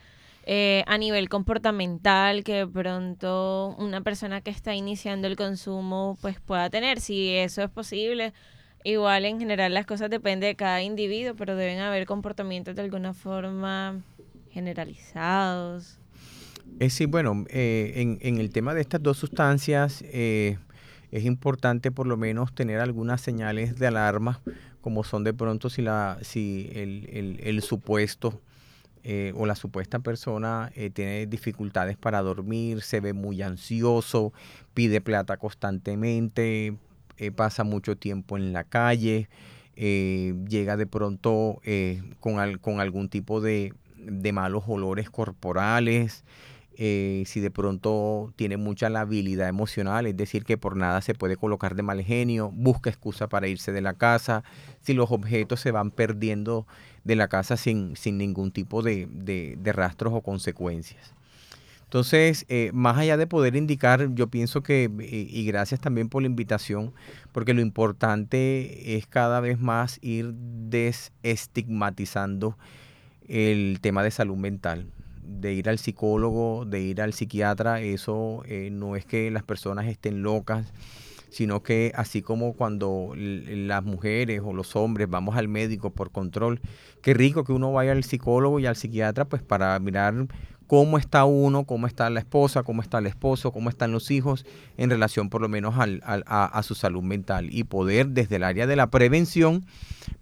[0.51, 6.41] eh, a nivel comportamental, que de pronto una persona que está iniciando el consumo pues
[6.41, 8.33] pueda tener, si eso es posible.
[8.83, 13.13] Igual en general las cosas dependen de cada individuo, pero deben haber comportamientos de alguna
[13.13, 14.01] forma
[14.51, 15.99] generalizados.
[16.81, 20.57] Eh, sí, bueno, eh, en, en el tema de estas dos sustancias eh,
[21.11, 24.41] es importante por lo menos tener algunas señales de alarma,
[24.81, 28.41] como son de pronto si, la, si el, el- el supuesto
[29.11, 34.35] eh, o la supuesta persona eh, tiene dificultades para dormir, se ve muy ansioso,
[34.75, 36.77] pide plata constantemente,
[37.17, 39.31] eh, pasa mucho tiempo en la calle,
[39.77, 41.63] eh, llega de pronto
[42.21, 46.23] con, con algún tipo de, de malos olores corporales,
[46.79, 51.37] eh, si de pronto tiene mucha labilidad emocional, es decir, que por nada se puede
[51.37, 54.45] colocar de mal genio, busca excusa para irse de la casa,
[54.81, 56.67] si los objetos se van perdiendo
[57.03, 61.13] de la casa sin, sin ningún tipo de, de- rastros o consecuencias.
[61.85, 66.21] Entonces, eh, más allá de poder indicar, yo pienso que, eh, y gracias también por
[66.23, 66.93] la invitación,
[67.33, 72.59] porque lo importante es cada vez más ir desestigmatizando
[73.27, 74.91] el tema de salud mental,
[75.29, 79.87] de ir al psicólogo, de ir al psiquiatra, eso eh, no es que las personas
[79.87, 80.73] estén locas,
[81.31, 86.61] sino que así como cuando las mujeres o los hombres vamos al médico por control,
[87.03, 90.15] qué rico que uno vaya al psicólogo y al psiquiatra pues para mirar
[90.67, 94.47] cómo está uno, cómo está la esposa, cómo está el esposo, cómo están los hijos
[94.79, 98.37] en relación por lo menos al- al- a, a su salud mental y poder desde
[98.37, 99.67] el área de la prevención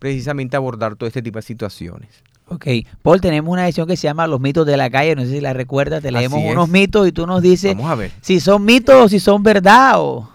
[0.01, 2.23] precisamente abordar todo este tipo de situaciones.
[2.49, 2.67] Ok,
[3.03, 5.41] Paul, tenemos una edición que se llama Los mitos de la calle, no sé si
[5.41, 8.13] la recuerdas, te leemos unos mitos y tú nos dices Vamos a ver.
[8.21, 10.31] si son mitos o si son verdad o...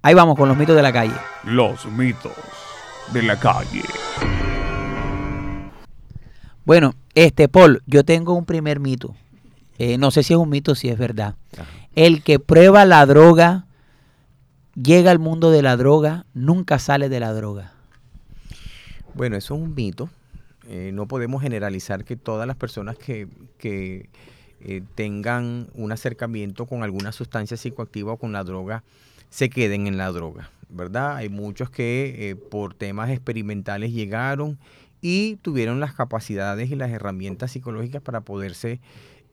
[0.00, 1.14] Ahí vamos con los mitos de la calle.
[1.44, 2.32] Los mitos
[3.12, 3.82] de la calle.
[6.64, 9.14] Bueno, este, Paul, yo tengo un primer mito.
[9.78, 11.34] Eh, no sé si es un mito o si es verdad.
[11.54, 11.66] Ajá.
[11.96, 13.66] El que prueba la droga,
[14.74, 17.72] llega al mundo de la droga, nunca sale de la droga.
[19.14, 20.08] Bueno, eso es un mito.
[20.68, 24.08] Eh, no podemos generalizar que todas las personas que, que,
[24.60, 28.82] eh, tengan un acercamiento con alguna sustancia psicoactiva o con la droga
[29.30, 31.16] se queden en la droga, ¿verdad?
[31.16, 34.58] Hay muchos que eh, por temas experimentales llegaron
[35.02, 38.80] y tuvieron las capacidades y las herramientas psicológicas para poderse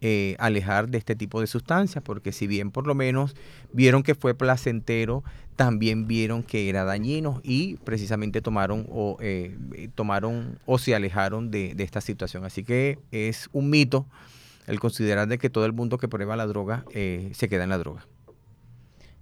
[0.06, 3.36] eh, alejar de este tipo de sustancias, porque si bien por lo menos
[3.72, 5.24] vieron que fue placentero,
[5.56, 9.56] también vieron que era dañino y precisamente tomaron o eh,
[9.95, 12.43] tomaron o se alejaron de, de esta situación.
[12.43, 14.06] Así que es un mito
[14.68, 17.70] el considerar de que todo el mundo que prueba la droga eh, se queda en
[17.70, 18.06] la droga.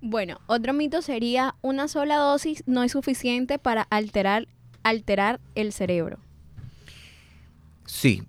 [0.01, 4.47] Bueno, otro mito sería una sola dosis no es suficiente para alterar,
[4.83, 6.17] alterar el cerebro.
[7.85, 8.23] Sí,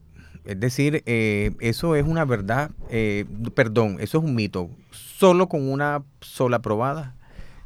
[0.44, 4.70] es decir, eh, eso es una verdad, eh, perdón, eso es un mito.
[4.90, 7.14] Solo con una sola probada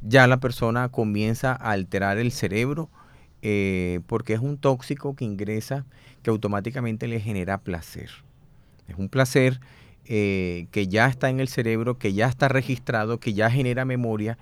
[0.03, 2.91] ya la persona comienza a alterar el cerebro
[3.41, 5.87] eh, porque es un tóxico que ingresa
[6.23, 8.11] que automáticamente le genera placer.
[8.89, 9.61] Es un placer
[10.05, 14.39] que ya está en el cerebro, que ya está registrado, que ya genera memoria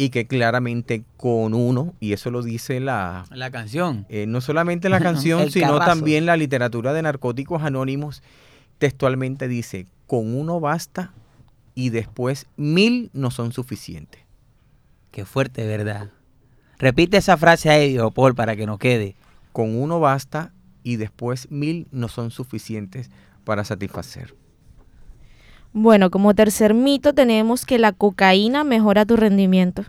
[0.00, 4.06] y que claramente con uno, y eso lo dice la, La canción.
[4.08, 5.90] eh, no solamente la canción, sino carrazo.
[5.90, 8.22] también la literatura de narcóticos anónimos,
[8.78, 11.12] textualmente dice, con uno basta
[11.74, 14.22] y después mil no son suficientes.
[15.10, 16.10] Qué fuerte, ¿verdad?
[16.78, 19.16] Repite esa frase ahí, viejo Paul, para que nos quede.
[19.52, 20.52] Con uno basta
[20.84, 23.10] y después mil no son suficientes
[23.42, 24.36] para satisfacer.
[25.72, 29.84] Bueno, como tercer mito tenemos que la cocaína mejora tu rendimiento.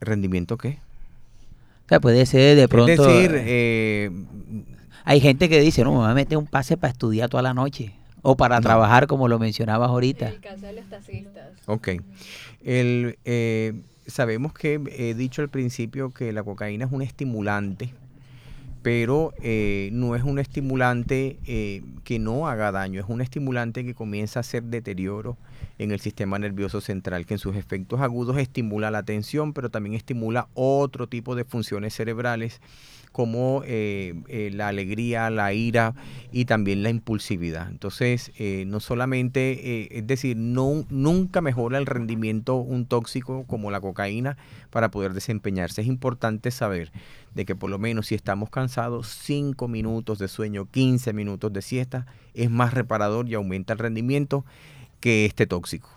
[0.00, 0.78] ¿Rendimiento qué?
[1.86, 2.90] O sea, puede ser de pronto.
[2.92, 4.10] es decir, eh, eh,
[5.04, 7.54] hay gente que dice, no, me voy a meter un pase para estudiar toda la
[7.54, 7.92] noche.
[8.22, 8.62] O para No.
[8.62, 10.28] trabajar, como lo mencionabas ahorita.
[10.28, 11.50] El caso de los taxistas.
[11.66, 11.88] ok.
[12.64, 17.92] El, eh, sabemos que he dicho al principio que la cocaína es un estimulante,
[18.82, 23.94] pero eh, no es un estimulante eh, que no haga daño, es un estimulante que
[23.94, 25.36] comienza a hacer deterioro
[25.78, 29.94] en el sistema nervioso central, que en sus efectos agudos estimula la atención, pero también
[29.94, 32.60] estimula otro tipo de funciones cerebrales
[33.12, 35.94] como eh, eh, la alegría, la ira
[36.32, 37.68] y también la impulsividad.
[37.68, 43.80] Entonces, eh, no solamente, es decir, no, nunca mejora el rendimiento un tóxico como la
[43.80, 44.36] cocaína
[44.70, 45.82] para poder desempeñarse.
[45.82, 46.90] Es importante saber
[47.34, 51.62] de que por lo menos si estamos cansados, 5 minutos de sueño, 15 minutos de
[51.62, 54.44] siesta es más reparador y aumenta el rendimiento
[55.00, 55.88] que este tóxico.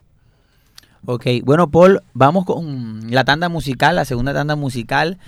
[1.07, 5.19] Ok, bueno, Paul, vamos con la tanda musical, la segunda tanda musical.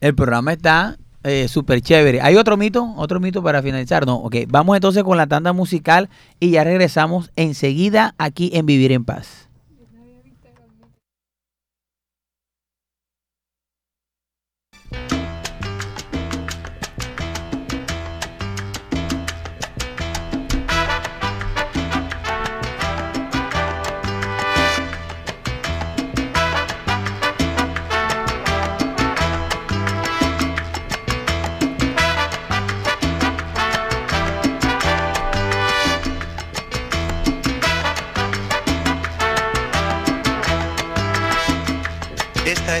[0.00, 2.20] El programa está eh, súper chévere.
[2.20, 2.94] ¿Hay otro mito?
[2.96, 4.06] ¿Otro mito para finalizar?
[4.06, 4.36] No, ok.
[4.48, 6.08] Vamos entonces con la tanda musical
[6.40, 9.48] y ya regresamos enseguida aquí en Vivir en Paz.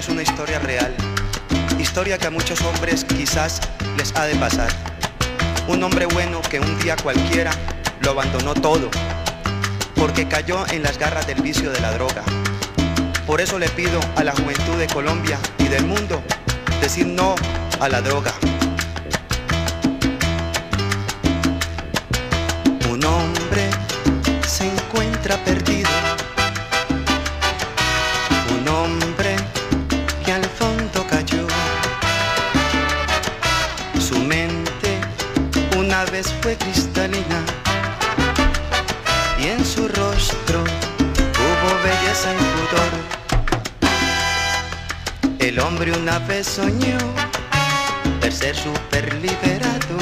[0.02, 0.92] Es una historia real,
[1.78, 3.60] historia que a muchos hombres quizás
[3.96, 4.68] les ha de pasar.
[5.68, 7.52] Un hombre bueno que un día cualquiera
[8.00, 8.90] lo abandonó todo,
[9.94, 12.24] porque cayó en las garras del vicio de la droga.
[13.28, 16.20] Por eso le pido a la juventud de Colombia y del mundo
[16.80, 17.36] decir no
[17.78, 18.32] a la droga.
[46.14, 46.98] Una vez soñó
[48.20, 49.96] ver ser super liberado.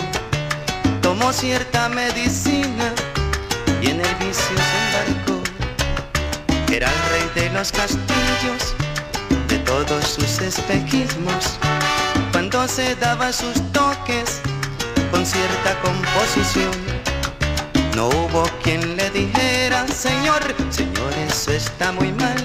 [1.01, 2.93] Tomó cierta medicina
[3.81, 5.41] y en el vicio se embarcó.
[6.73, 8.75] Era el rey de los castillos,
[9.47, 11.59] de todos sus espejismos.
[12.33, 14.41] Cuando se daba sus toques
[15.13, 16.73] con cierta composición,
[17.95, 22.37] no hubo quien le dijera, Señor, Señor, eso está muy mal.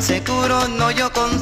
[0.00, 1.37] Seguro no yo consejo,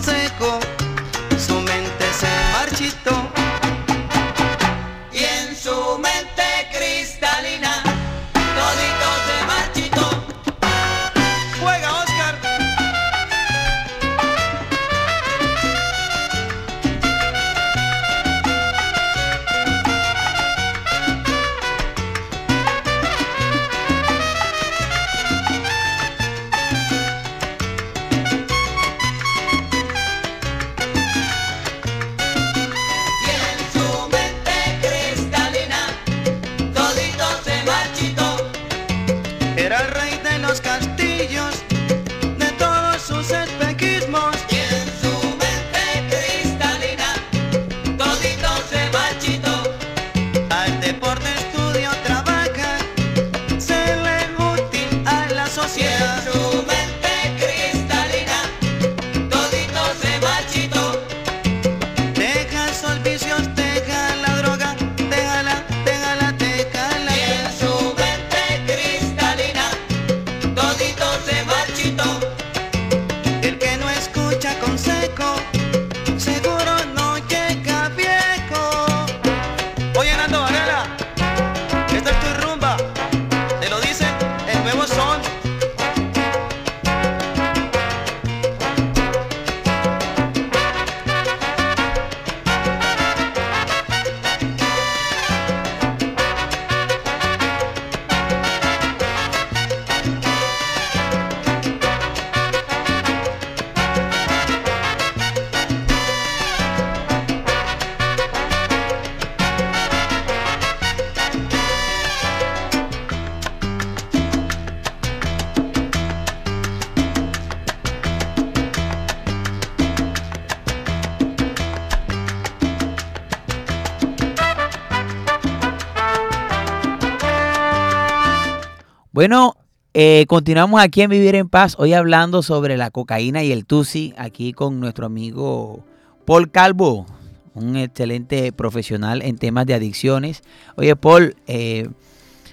[129.16, 129.56] Bueno,
[129.94, 134.12] eh, continuamos aquí en Vivir en Paz, hoy hablando sobre la cocaína y el tusi,
[134.18, 135.82] aquí con nuestro amigo
[136.26, 137.06] Paul Calvo,
[137.54, 140.42] un excelente profesional en temas de adicciones.
[140.76, 141.88] Oye, Paul, eh,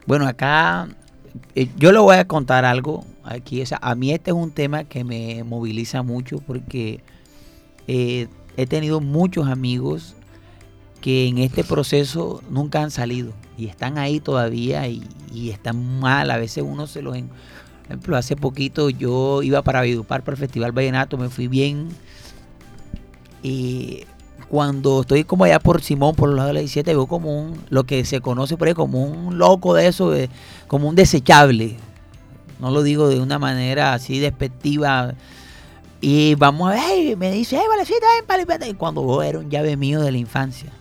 [0.06, 0.88] bueno, acá
[1.54, 3.62] eh, yo le voy a contar algo aquí.
[3.62, 7.04] O sea, a mí este es un tema que me moviliza mucho porque
[7.90, 10.16] eh, he tenido muchos amigos
[11.02, 16.32] que en este proceso nunca han salido y están ahí todavía y, y están mal.
[16.32, 17.16] A veces uno se los...
[17.16, 21.48] en- Por ejemplo, hace poquito yo iba para Vidupar, para el Festival Vallenato, me fui
[21.48, 21.90] bien.
[23.42, 24.06] Y
[24.50, 27.60] cuando estoy como allá por Simón, por los lados de la 17, veo como un,
[27.70, 30.14] lo que se conoce por ahí como un loco de eso,
[30.68, 31.76] como un desechable.
[32.60, 35.14] No lo digo de una manera así despectiva.
[36.00, 38.70] Y vamos a ver, "Ey", me dice, hey, valecita, ven, pali, vete".
[38.70, 40.72] Y cuando veo, era un llave mío de la infancia.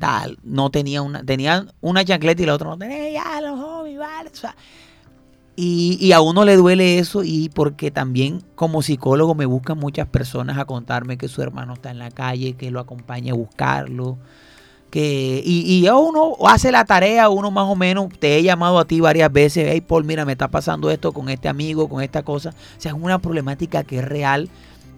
[0.00, 3.60] Tal, no tenía una, tenía una chancleta y la otra no tenía, ya, los
[5.62, 10.08] y, y a uno le duele eso y porque también como psicólogo me buscan muchas
[10.08, 14.16] personas a contarme que su hermano está en la calle, que lo acompañe a buscarlo.
[14.90, 18.86] Que, y, y uno hace la tarea, uno más o menos, te he llamado a
[18.86, 22.22] ti varias veces, hey Paul, mira, me está pasando esto con este amigo, con esta
[22.22, 22.50] cosa.
[22.50, 24.48] O sea, es una problemática que es real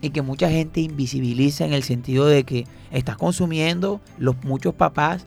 [0.03, 5.25] y que mucha gente invisibiliza en el sentido de que estás consumiendo, los muchos papás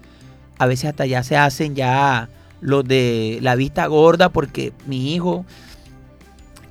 [0.60, 2.30] a veces hasta ya se hacen ya
[2.62, 5.46] los de la vista gorda porque mi hijo,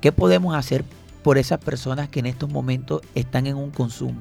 [0.01, 0.85] ¿qué podemos hacer
[1.23, 4.21] por esas personas que en estos momentos están en un consumo?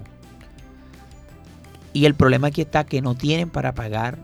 [1.92, 4.18] Y el problema aquí está que no tienen para pagar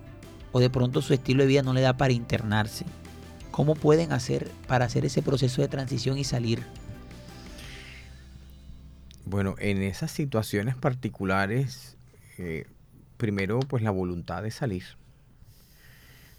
[0.53, 2.86] o de pronto su estilo de vida no le da para internarse.
[3.51, 6.64] ¿Cómo pueden hacer para hacer ese proceso de transición y salir?
[9.30, 11.97] Bueno, en esas situaciones particulares,
[12.39, 12.65] eh,
[13.17, 14.84] primero pues la voluntad de salir.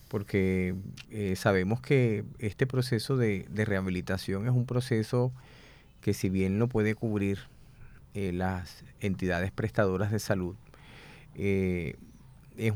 [0.08, 0.74] Porque
[1.12, 5.30] eh, sabemos que este proceso de, de rehabilitación es un proceso
[6.00, 7.38] que si bien lo puede cubrir
[8.14, 10.56] eh, las entidades prestadoras de salud,
[11.36, 11.94] es,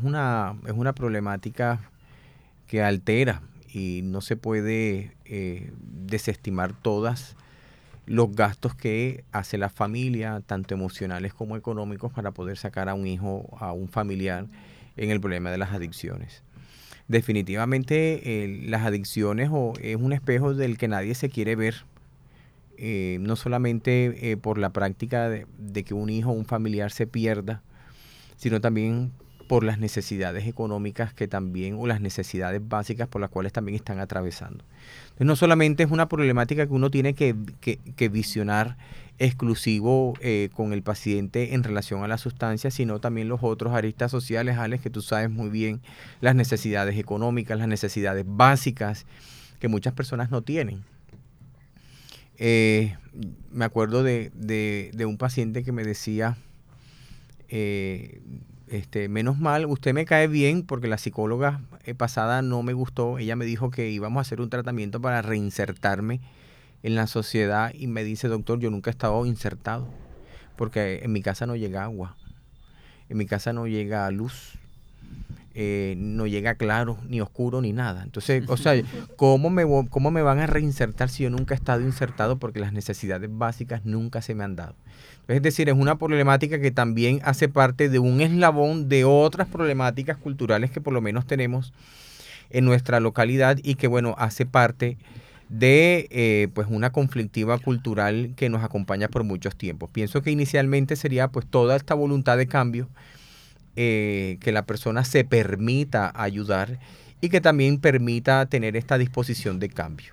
[0.01, 1.91] una, es una problemática
[2.69, 5.17] que altera y no se puede
[5.83, 7.35] desestimar todas
[8.07, 13.07] los gastos que hace la familia, tanto emocionales como económicos, para poder sacar a un
[13.07, 14.47] hijo, a un familiar
[14.97, 16.43] en el problema de las adicciones.
[17.09, 21.85] Definitivamente eh, las adicciones o, es un espejo del que nadie se quiere ver,
[22.77, 26.91] eh, no solamente eh, por la práctica de, de que un hijo o un familiar
[26.91, 27.63] se pierda,
[28.37, 29.13] sino también
[29.49, 33.99] por las necesidades económicas que también, o las necesidades básicas por las cuales también están
[34.01, 34.65] atravesando.
[35.05, 38.77] Entonces, no solamente es una problemática que uno tiene que, que- visionar
[39.19, 44.11] exclusivo eh, con el paciente en relación a la sustancia, sino también los otros aristas
[44.11, 45.81] sociales, Alex, que tú sabes muy bien,
[46.21, 49.07] las necesidades económicas, las necesidades básicas
[49.61, 50.83] que muchas personas no tienen.
[52.39, 52.97] Eh,
[53.53, 56.37] me acuerdo de, de- de un paciente que me decía,
[57.49, 58.21] eh,
[58.69, 63.19] este, menos mal, usted me cae bien porque la psicóloga eh, pasada no me gustó.
[63.19, 66.21] Ella me dijo que íbamos a hacer un tratamiento para reinsertarme
[66.83, 69.89] en la sociedad y me dice, doctor, yo nunca he estado insertado
[70.57, 72.17] porque en mi casa no llega agua,
[73.09, 74.59] en mi casa no llega luz,
[75.55, 78.03] eh, no llega claro, ni oscuro, ni nada.
[78.03, 78.75] Entonces, o sea,
[79.17, 82.73] ¿cómo me, ¿cómo me van a reinsertar si yo nunca he estado insertado porque las
[82.73, 84.75] necesidades básicas nunca se me han dado?
[85.29, 90.19] Es decir, es una problemática que también hace parte de un eslabón de otras problemáticas
[90.19, 91.73] culturales que por lo menos tenemos
[92.51, 94.99] en nuestra localidad y que, bueno, hace parte
[95.49, 99.91] de eh, pues una conflictiva cultural que nos acompaña por muchos tiempos.
[99.91, 102.89] Pienso que inicialmente sería pues toda esta voluntad de cambio,
[103.77, 106.79] eh, que la persona se permita ayudar
[107.21, 110.13] y que también permita tener esta disposición de cambio.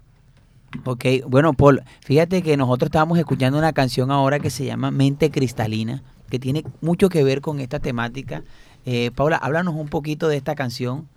[0.86, 5.30] Ok, bueno, Paul, fíjate que nosotros estábamos escuchando una canción ahora que se llama Mente
[5.30, 8.42] Cristalina, que tiene mucho que ver con esta temática.
[8.86, 11.08] Eh, Paula, háblanos un poquito de esta canción.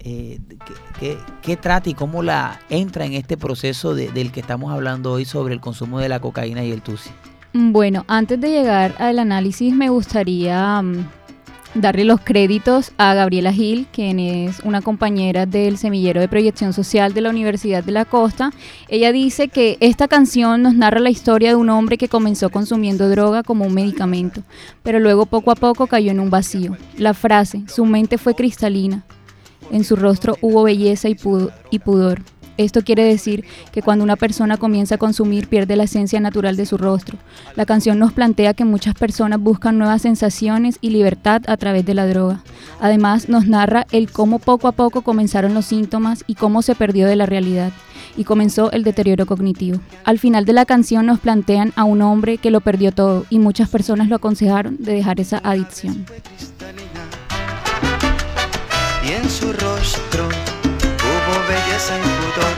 [0.00, 4.40] Eh, ¿qué, qué- qué trata y cómo la entra en este proceso de- del que
[4.40, 7.10] estamos hablando hoy sobre el consumo de la cocaína y el tusi?
[7.54, 11.08] Bueno, antes de llegar al análisis me gustaría mm,
[11.80, 17.14] darle los créditos a Gabriela Gil, quien es una compañera del semillero de proyección social
[17.14, 18.52] de la Universidad de la Costa.
[18.88, 23.08] Ella dice que esta canción nos narra la historia de un hombre que comenzó consumiendo
[23.08, 24.42] droga como un medicamento,
[24.82, 26.76] pero luego poco a poco cayó en un vacío.
[26.96, 29.04] La frase, su mente fue cristalina,
[29.70, 32.22] en su rostro hubo belleza y, pu- y pudor.
[32.58, 36.66] Esto quiere decir que cuando una persona comienza a consumir pierde la esencia natural de
[36.66, 37.16] su rostro.
[37.54, 41.94] La canción nos plantea que muchas personas buscan nuevas sensaciones y libertad a través de
[41.94, 42.42] la droga.
[42.80, 47.06] Además, nos narra el cómo poco a poco comenzaron los síntomas y cómo se perdió
[47.06, 47.72] de la realidad
[48.16, 49.78] y comenzó el deterioro cognitivo.
[50.04, 53.38] Al final de la canción nos plantean a un hombre que lo perdió todo y
[53.38, 56.04] muchas personas lo aconsejaron de dejar esa adicción.
[59.06, 60.28] Y en su rostro
[61.28, 62.54] hubo belleza y pudor.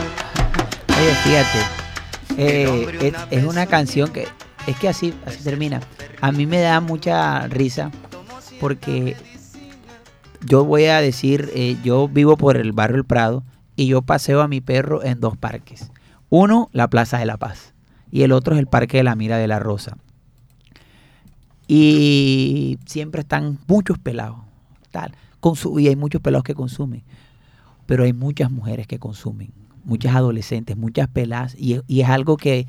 [0.99, 1.59] Oye, fíjate,
[2.37, 4.29] eh, es, es una canción que
[4.67, 5.81] es que así, así termina.
[6.21, 7.91] A mí me da mucha risa
[8.61, 9.17] porque
[10.45, 13.43] yo voy a decir, eh, yo vivo por el barrio El Prado
[13.77, 15.91] y yo paseo a mi perro en dos parques.
[16.29, 17.75] Uno, la Plaza de la Paz
[18.11, 19.97] y el otro es el Parque de la Mira de la Rosa.
[21.67, 24.41] Y siempre están muchos pelados,
[24.91, 25.15] tal,
[25.79, 27.05] y hay muchos pelados que consumen,
[27.91, 29.51] pero hay muchas mujeres que consumen,
[29.83, 32.69] muchas adolescentes, muchas peladas, y, es algo que,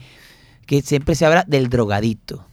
[0.65, 2.43] que siempre se habla del drogadicto,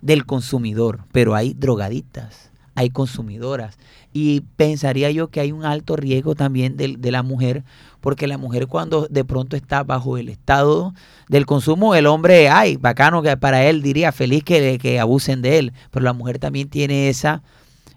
[0.00, 3.78] del consumidor, pero hay drogadictas, hay consumidoras.
[4.12, 7.64] Y pensaría yo que hay un alto riesgo también del- de, la mujer,
[8.00, 10.94] porque la mujer cuando de pronto está bajo el estado
[11.28, 15.58] del consumo, el hombre, ay, bacano que para él diría feliz que, que abusen de
[15.58, 17.42] él, pero la mujer también tiene esa,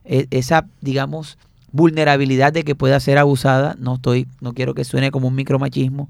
[0.05, 1.37] e- esa, digamos,
[1.75, 3.75] vulnerabilidad de que pueda ser abusada.
[3.79, 6.09] No estoy, no quiero que suene como un micromachismo,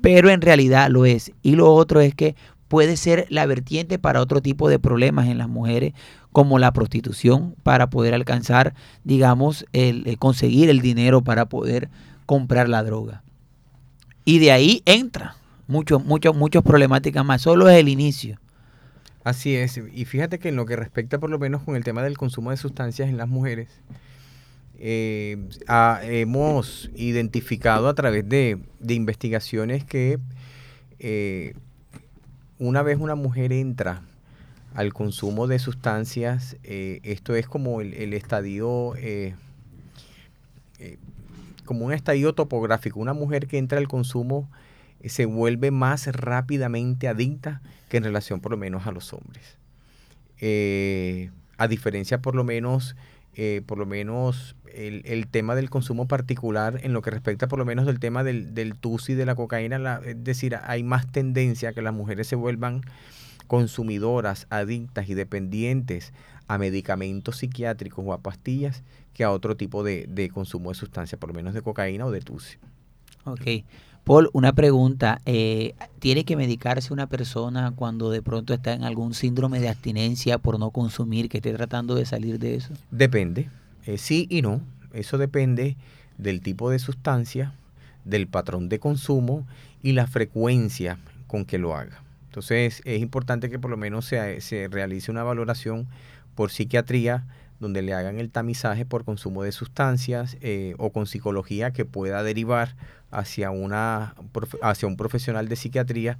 [0.00, 1.32] pero en realidad lo es.
[1.42, 2.36] Y lo otro es que
[2.68, 5.94] puede ser la vertiente para otro tipo de problemas en las mujeres,
[6.30, 8.74] como la prostitución, para poder alcanzar,
[9.04, 11.88] digamos, el, el conseguir el dinero para poder
[12.26, 13.22] comprar la droga.
[14.24, 15.36] Y de ahí entra
[15.66, 17.42] muchos, muchos, muchas problemáticas más.
[17.42, 18.38] Solo es el inicio.
[19.24, 22.02] Así es, y fíjate que en lo que respecta por lo menos con el tema
[22.02, 23.68] del consumo de sustancias en las mujeres,
[24.84, 25.38] eh,
[26.02, 30.18] hemos identificado a través de, de investigaciones que
[30.98, 31.54] eh,
[32.58, 34.02] una vez una mujer entra
[34.74, 38.94] al consumo de sustancias, eh, esto es como el, el estadio,
[41.64, 42.98] como un estadio topográfico.
[42.98, 44.50] Una mujer que entra al consumo
[45.04, 49.58] se vuelve más rápidamente adicta que en relación por lo menos a los hombres.
[51.56, 52.96] A diferencia por lo menos,
[53.66, 57.64] por lo menos el, el tema del consumo particular en lo que respecta por lo
[57.64, 61.70] menos del tema del, del tusi, de la cocaína, la- es decir, hay más tendencia
[61.70, 62.82] a que las mujeres se vuelvan
[63.46, 66.12] consumidoras, adictas y dependientes
[66.48, 68.82] a medicamentos psiquiátricos o a pastillas
[69.14, 72.10] que a otro tipo de, de consumo de sustancias, por lo menos de cocaína o
[72.10, 72.56] de tusi.
[73.24, 73.64] Ok.
[74.04, 75.20] Paul, una pregunta.
[75.26, 80.38] eh, ¿Tiene que medicarse una persona cuando de pronto está en algún síndrome de abstinencia
[80.38, 82.72] por no consumir, que esté tratando de salir de eso?
[82.90, 83.48] Depende,
[83.86, 84.60] eh, sí y no.
[84.92, 85.76] Eso depende
[86.18, 87.54] del tipo de sustancia,
[88.04, 89.46] del patrón de consumo
[89.82, 92.02] y la frecuencia con que lo haga.
[92.26, 95.86] Entonces es importante que por lo menos se, se realice una valoración
[96.34, 97.24] por psiquiatría
[97.62, 102.22] donde le hagan el tamizaje por consumo de sustancias eh, o con psicología que pueda
[102.24, 102.74] derivar
[103.12, 104.14] hacia, una,
[104.62, 106.18] hacia un profesional de psiquiatría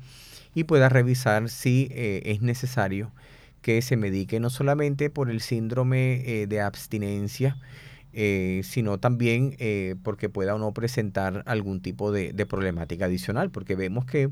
[0.55, 3.11] y pueda revisar si eh, es necesario
[3.63, 7.57] que se medique no solamente por el síndrome eh, de abstinencia,
[8.13, 13.77] eh, sino también eh, porque pueda o no presentar algún tipo de, problemática adicional, porque
[13.77, 14.31] vemos que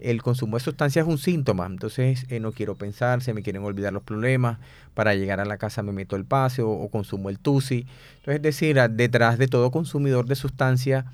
[0.00, 3.92] el consumo de sustancias es un síntoma, entonces no quiero pensar, se me quieren olvidar
[3.92, 4.58] los problemas,
[4.92, 7.86] para llegar a la casa me meto el pase o, o consumo el tusi.
[8.16, 11.06] Entonces, es decir, detrás de todo consumidor de sustancia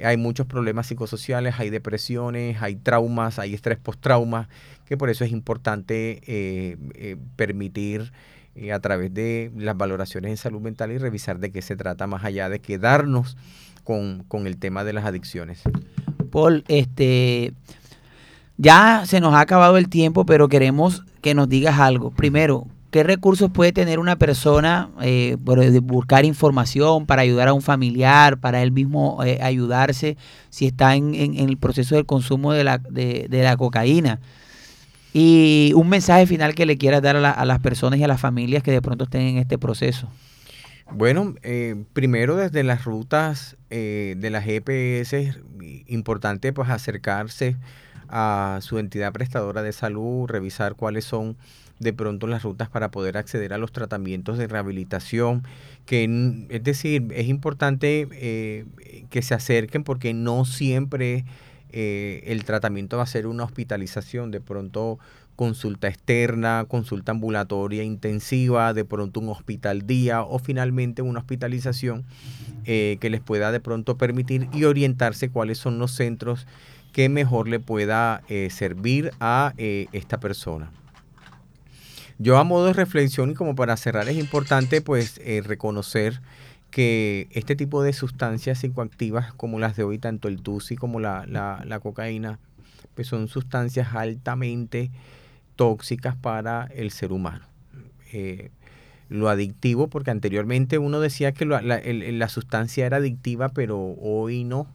[0.00, 4.48] hay muchos problemas psicosociales, hay depresiones, hay traumas, hay estrés postrauma,
[4.86, 8.12] que por eso es importante eh, eh, permitir
[8.56, 12.06] eh, a través de las valoraciones en salud mental y revisar de qué se trata
[12.06, 13.36] más allá de quedarnos
[13.84, 15.62] con, con el tema de las adicciones.
[16.30, 17.52] Paul, este,
[18.56, 22.10] ya se nos ha acabado el tiempo, pero queremos que nos digas algo.
[22.10, 25.36] Primero, ¿qué recursos puede tener una persona eh,
[25.82, 30.16] buscar información para ayudar a un familiar, para él mismo eh, ayudarse
[30.48, 34.20] si está en, el proceso del consumo de la, de, la cocaína?
[35.12, 38.06] Y un mensaje final que le quieras dar a, la- a las personas y a
[38.06, 40.08] las familias que de pronto estén en este proceso.
[40.92, 45.34] Bueno, eh, primero desde las rutas eh, de las GPS,
[45.88, 47.56] importante pues acercarse
[48.08, 51.36] a su entidad prestadora de salud, revisar cuáles son
[51.78, 55.42] de pronto las rutas para poder acceder a los tratamientos de rehabilitación,
[55.86, 56.04] que
[56.48, 58.64] es decir, es importante eh,
[59.10, 61.24] que se acerquen porque no siempre
[61.72, 64.98] eh, el tratamiento va a ser una hospitalización, de pronto
[65.36, 72.04] consulta externa, consulta ambulatoria intensiva, de pronto un hospital día o finalmente una hospitalización
[72.66, 76.46] eh, que les pueda de pronto permitir y orientarse cuáles son los centros
[76.92, 80.70] que mejor le pueda servir a esta persona.
[82.18, 86.20] Yo a modo de reflexión y como para cerrar es importante pues eh, reconocer
[86.70, 91.24] que este tipo de sustancias psicoactivas como las de hoy, tanto el TUSI como la,
[91.26, 92.38] la, la cocaína,
[92.94, 94.90] pues son sustancias altamente
[95.56, 97.44] tóxicas para el ser humano.
[98.12, 98.50] Eh,
[99.08, 104.66] lo adictivo, porque anteriormente uno decía que la, la sustancia era adictiva, pero hoy no.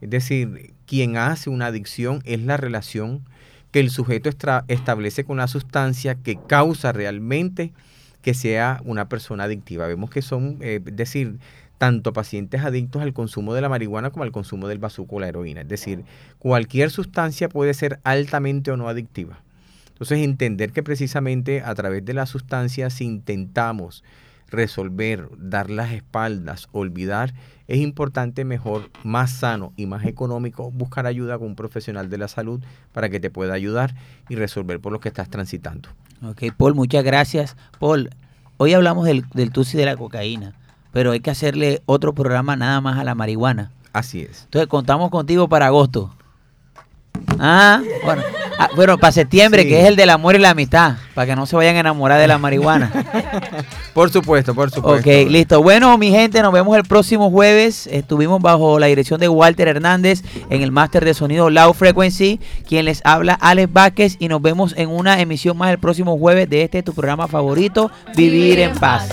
[0.00, 3.22] Es decir, quien hace una adicción es la relación
[3.70, 4.30] que el sujeto
[4.68, 7.72] establece con la sustancia que causa realmente
[8.22, 9.86] que sea una persona adictiva.
[9.86, 11.38] Vemos que son, eh, es decir,
[11.78, 15.28] tanto pacientes adictos al consumo de la marihuana como al consumo del bazuco o la
[15.28, 15.62] heroína.
[15.62, 16.04] Es decir,
[16.38, 19.40] cualquier sustancia puede ser altamente o no adictiva.
[19.92, 24.02] Entonces, entender que precisamente a través de las sustancias si intentamos
[24.50, 27.32] resolver, dar las espaldas, olvidar,
[27.68, 32.28] es importante mejor, más sano y más económico buscar ayuda con un profesional de la
[32.28, 32.60] salud
[32.92, 33.94] para que te pueda ayudar
[34.28, 35.88] y resolver por lo que estás transitando.
[36.22, 37.56] Ok, Paul, muchas gracias.
[37.78, 38.10] Paul,
[38.56, 40.54] hoy hablamos del, del TUSI de la cocaína,
[40.92, 43.70] pero hay que hacerle otro programa nada más a la marihuana.
[43.92, 44.44] Así es.
[44.44, 46.14] Entonces contamos contigo para agosto.
[47.38, 48.22] Ah, bueno,
[48.58, 49.68] ah, bueno para septiembre, Sí.
[49.68, 52.20] que es el del amor y la amistad, para que no se vayan a enamorar
[52.20, 52.90] de la marihuana.
[53.94, 55.00] Por supuesto, por supuesto.
[55.10, 55.60] Ok, listo.
[55.62, 57.88] Bueno, mi gente, nos vemos el próximo jueves.
[57.88, 62.38] Estuvimos bajo la dirección de Walter Hernández en el máster de sonido Low Frequency,
[62.68, 66.48] quien les habla Alex Vázquez y nos vemos en una emisión más el próximo jueves
[66.48, 69.08] de este tu programa favorito, Vivir en Paz.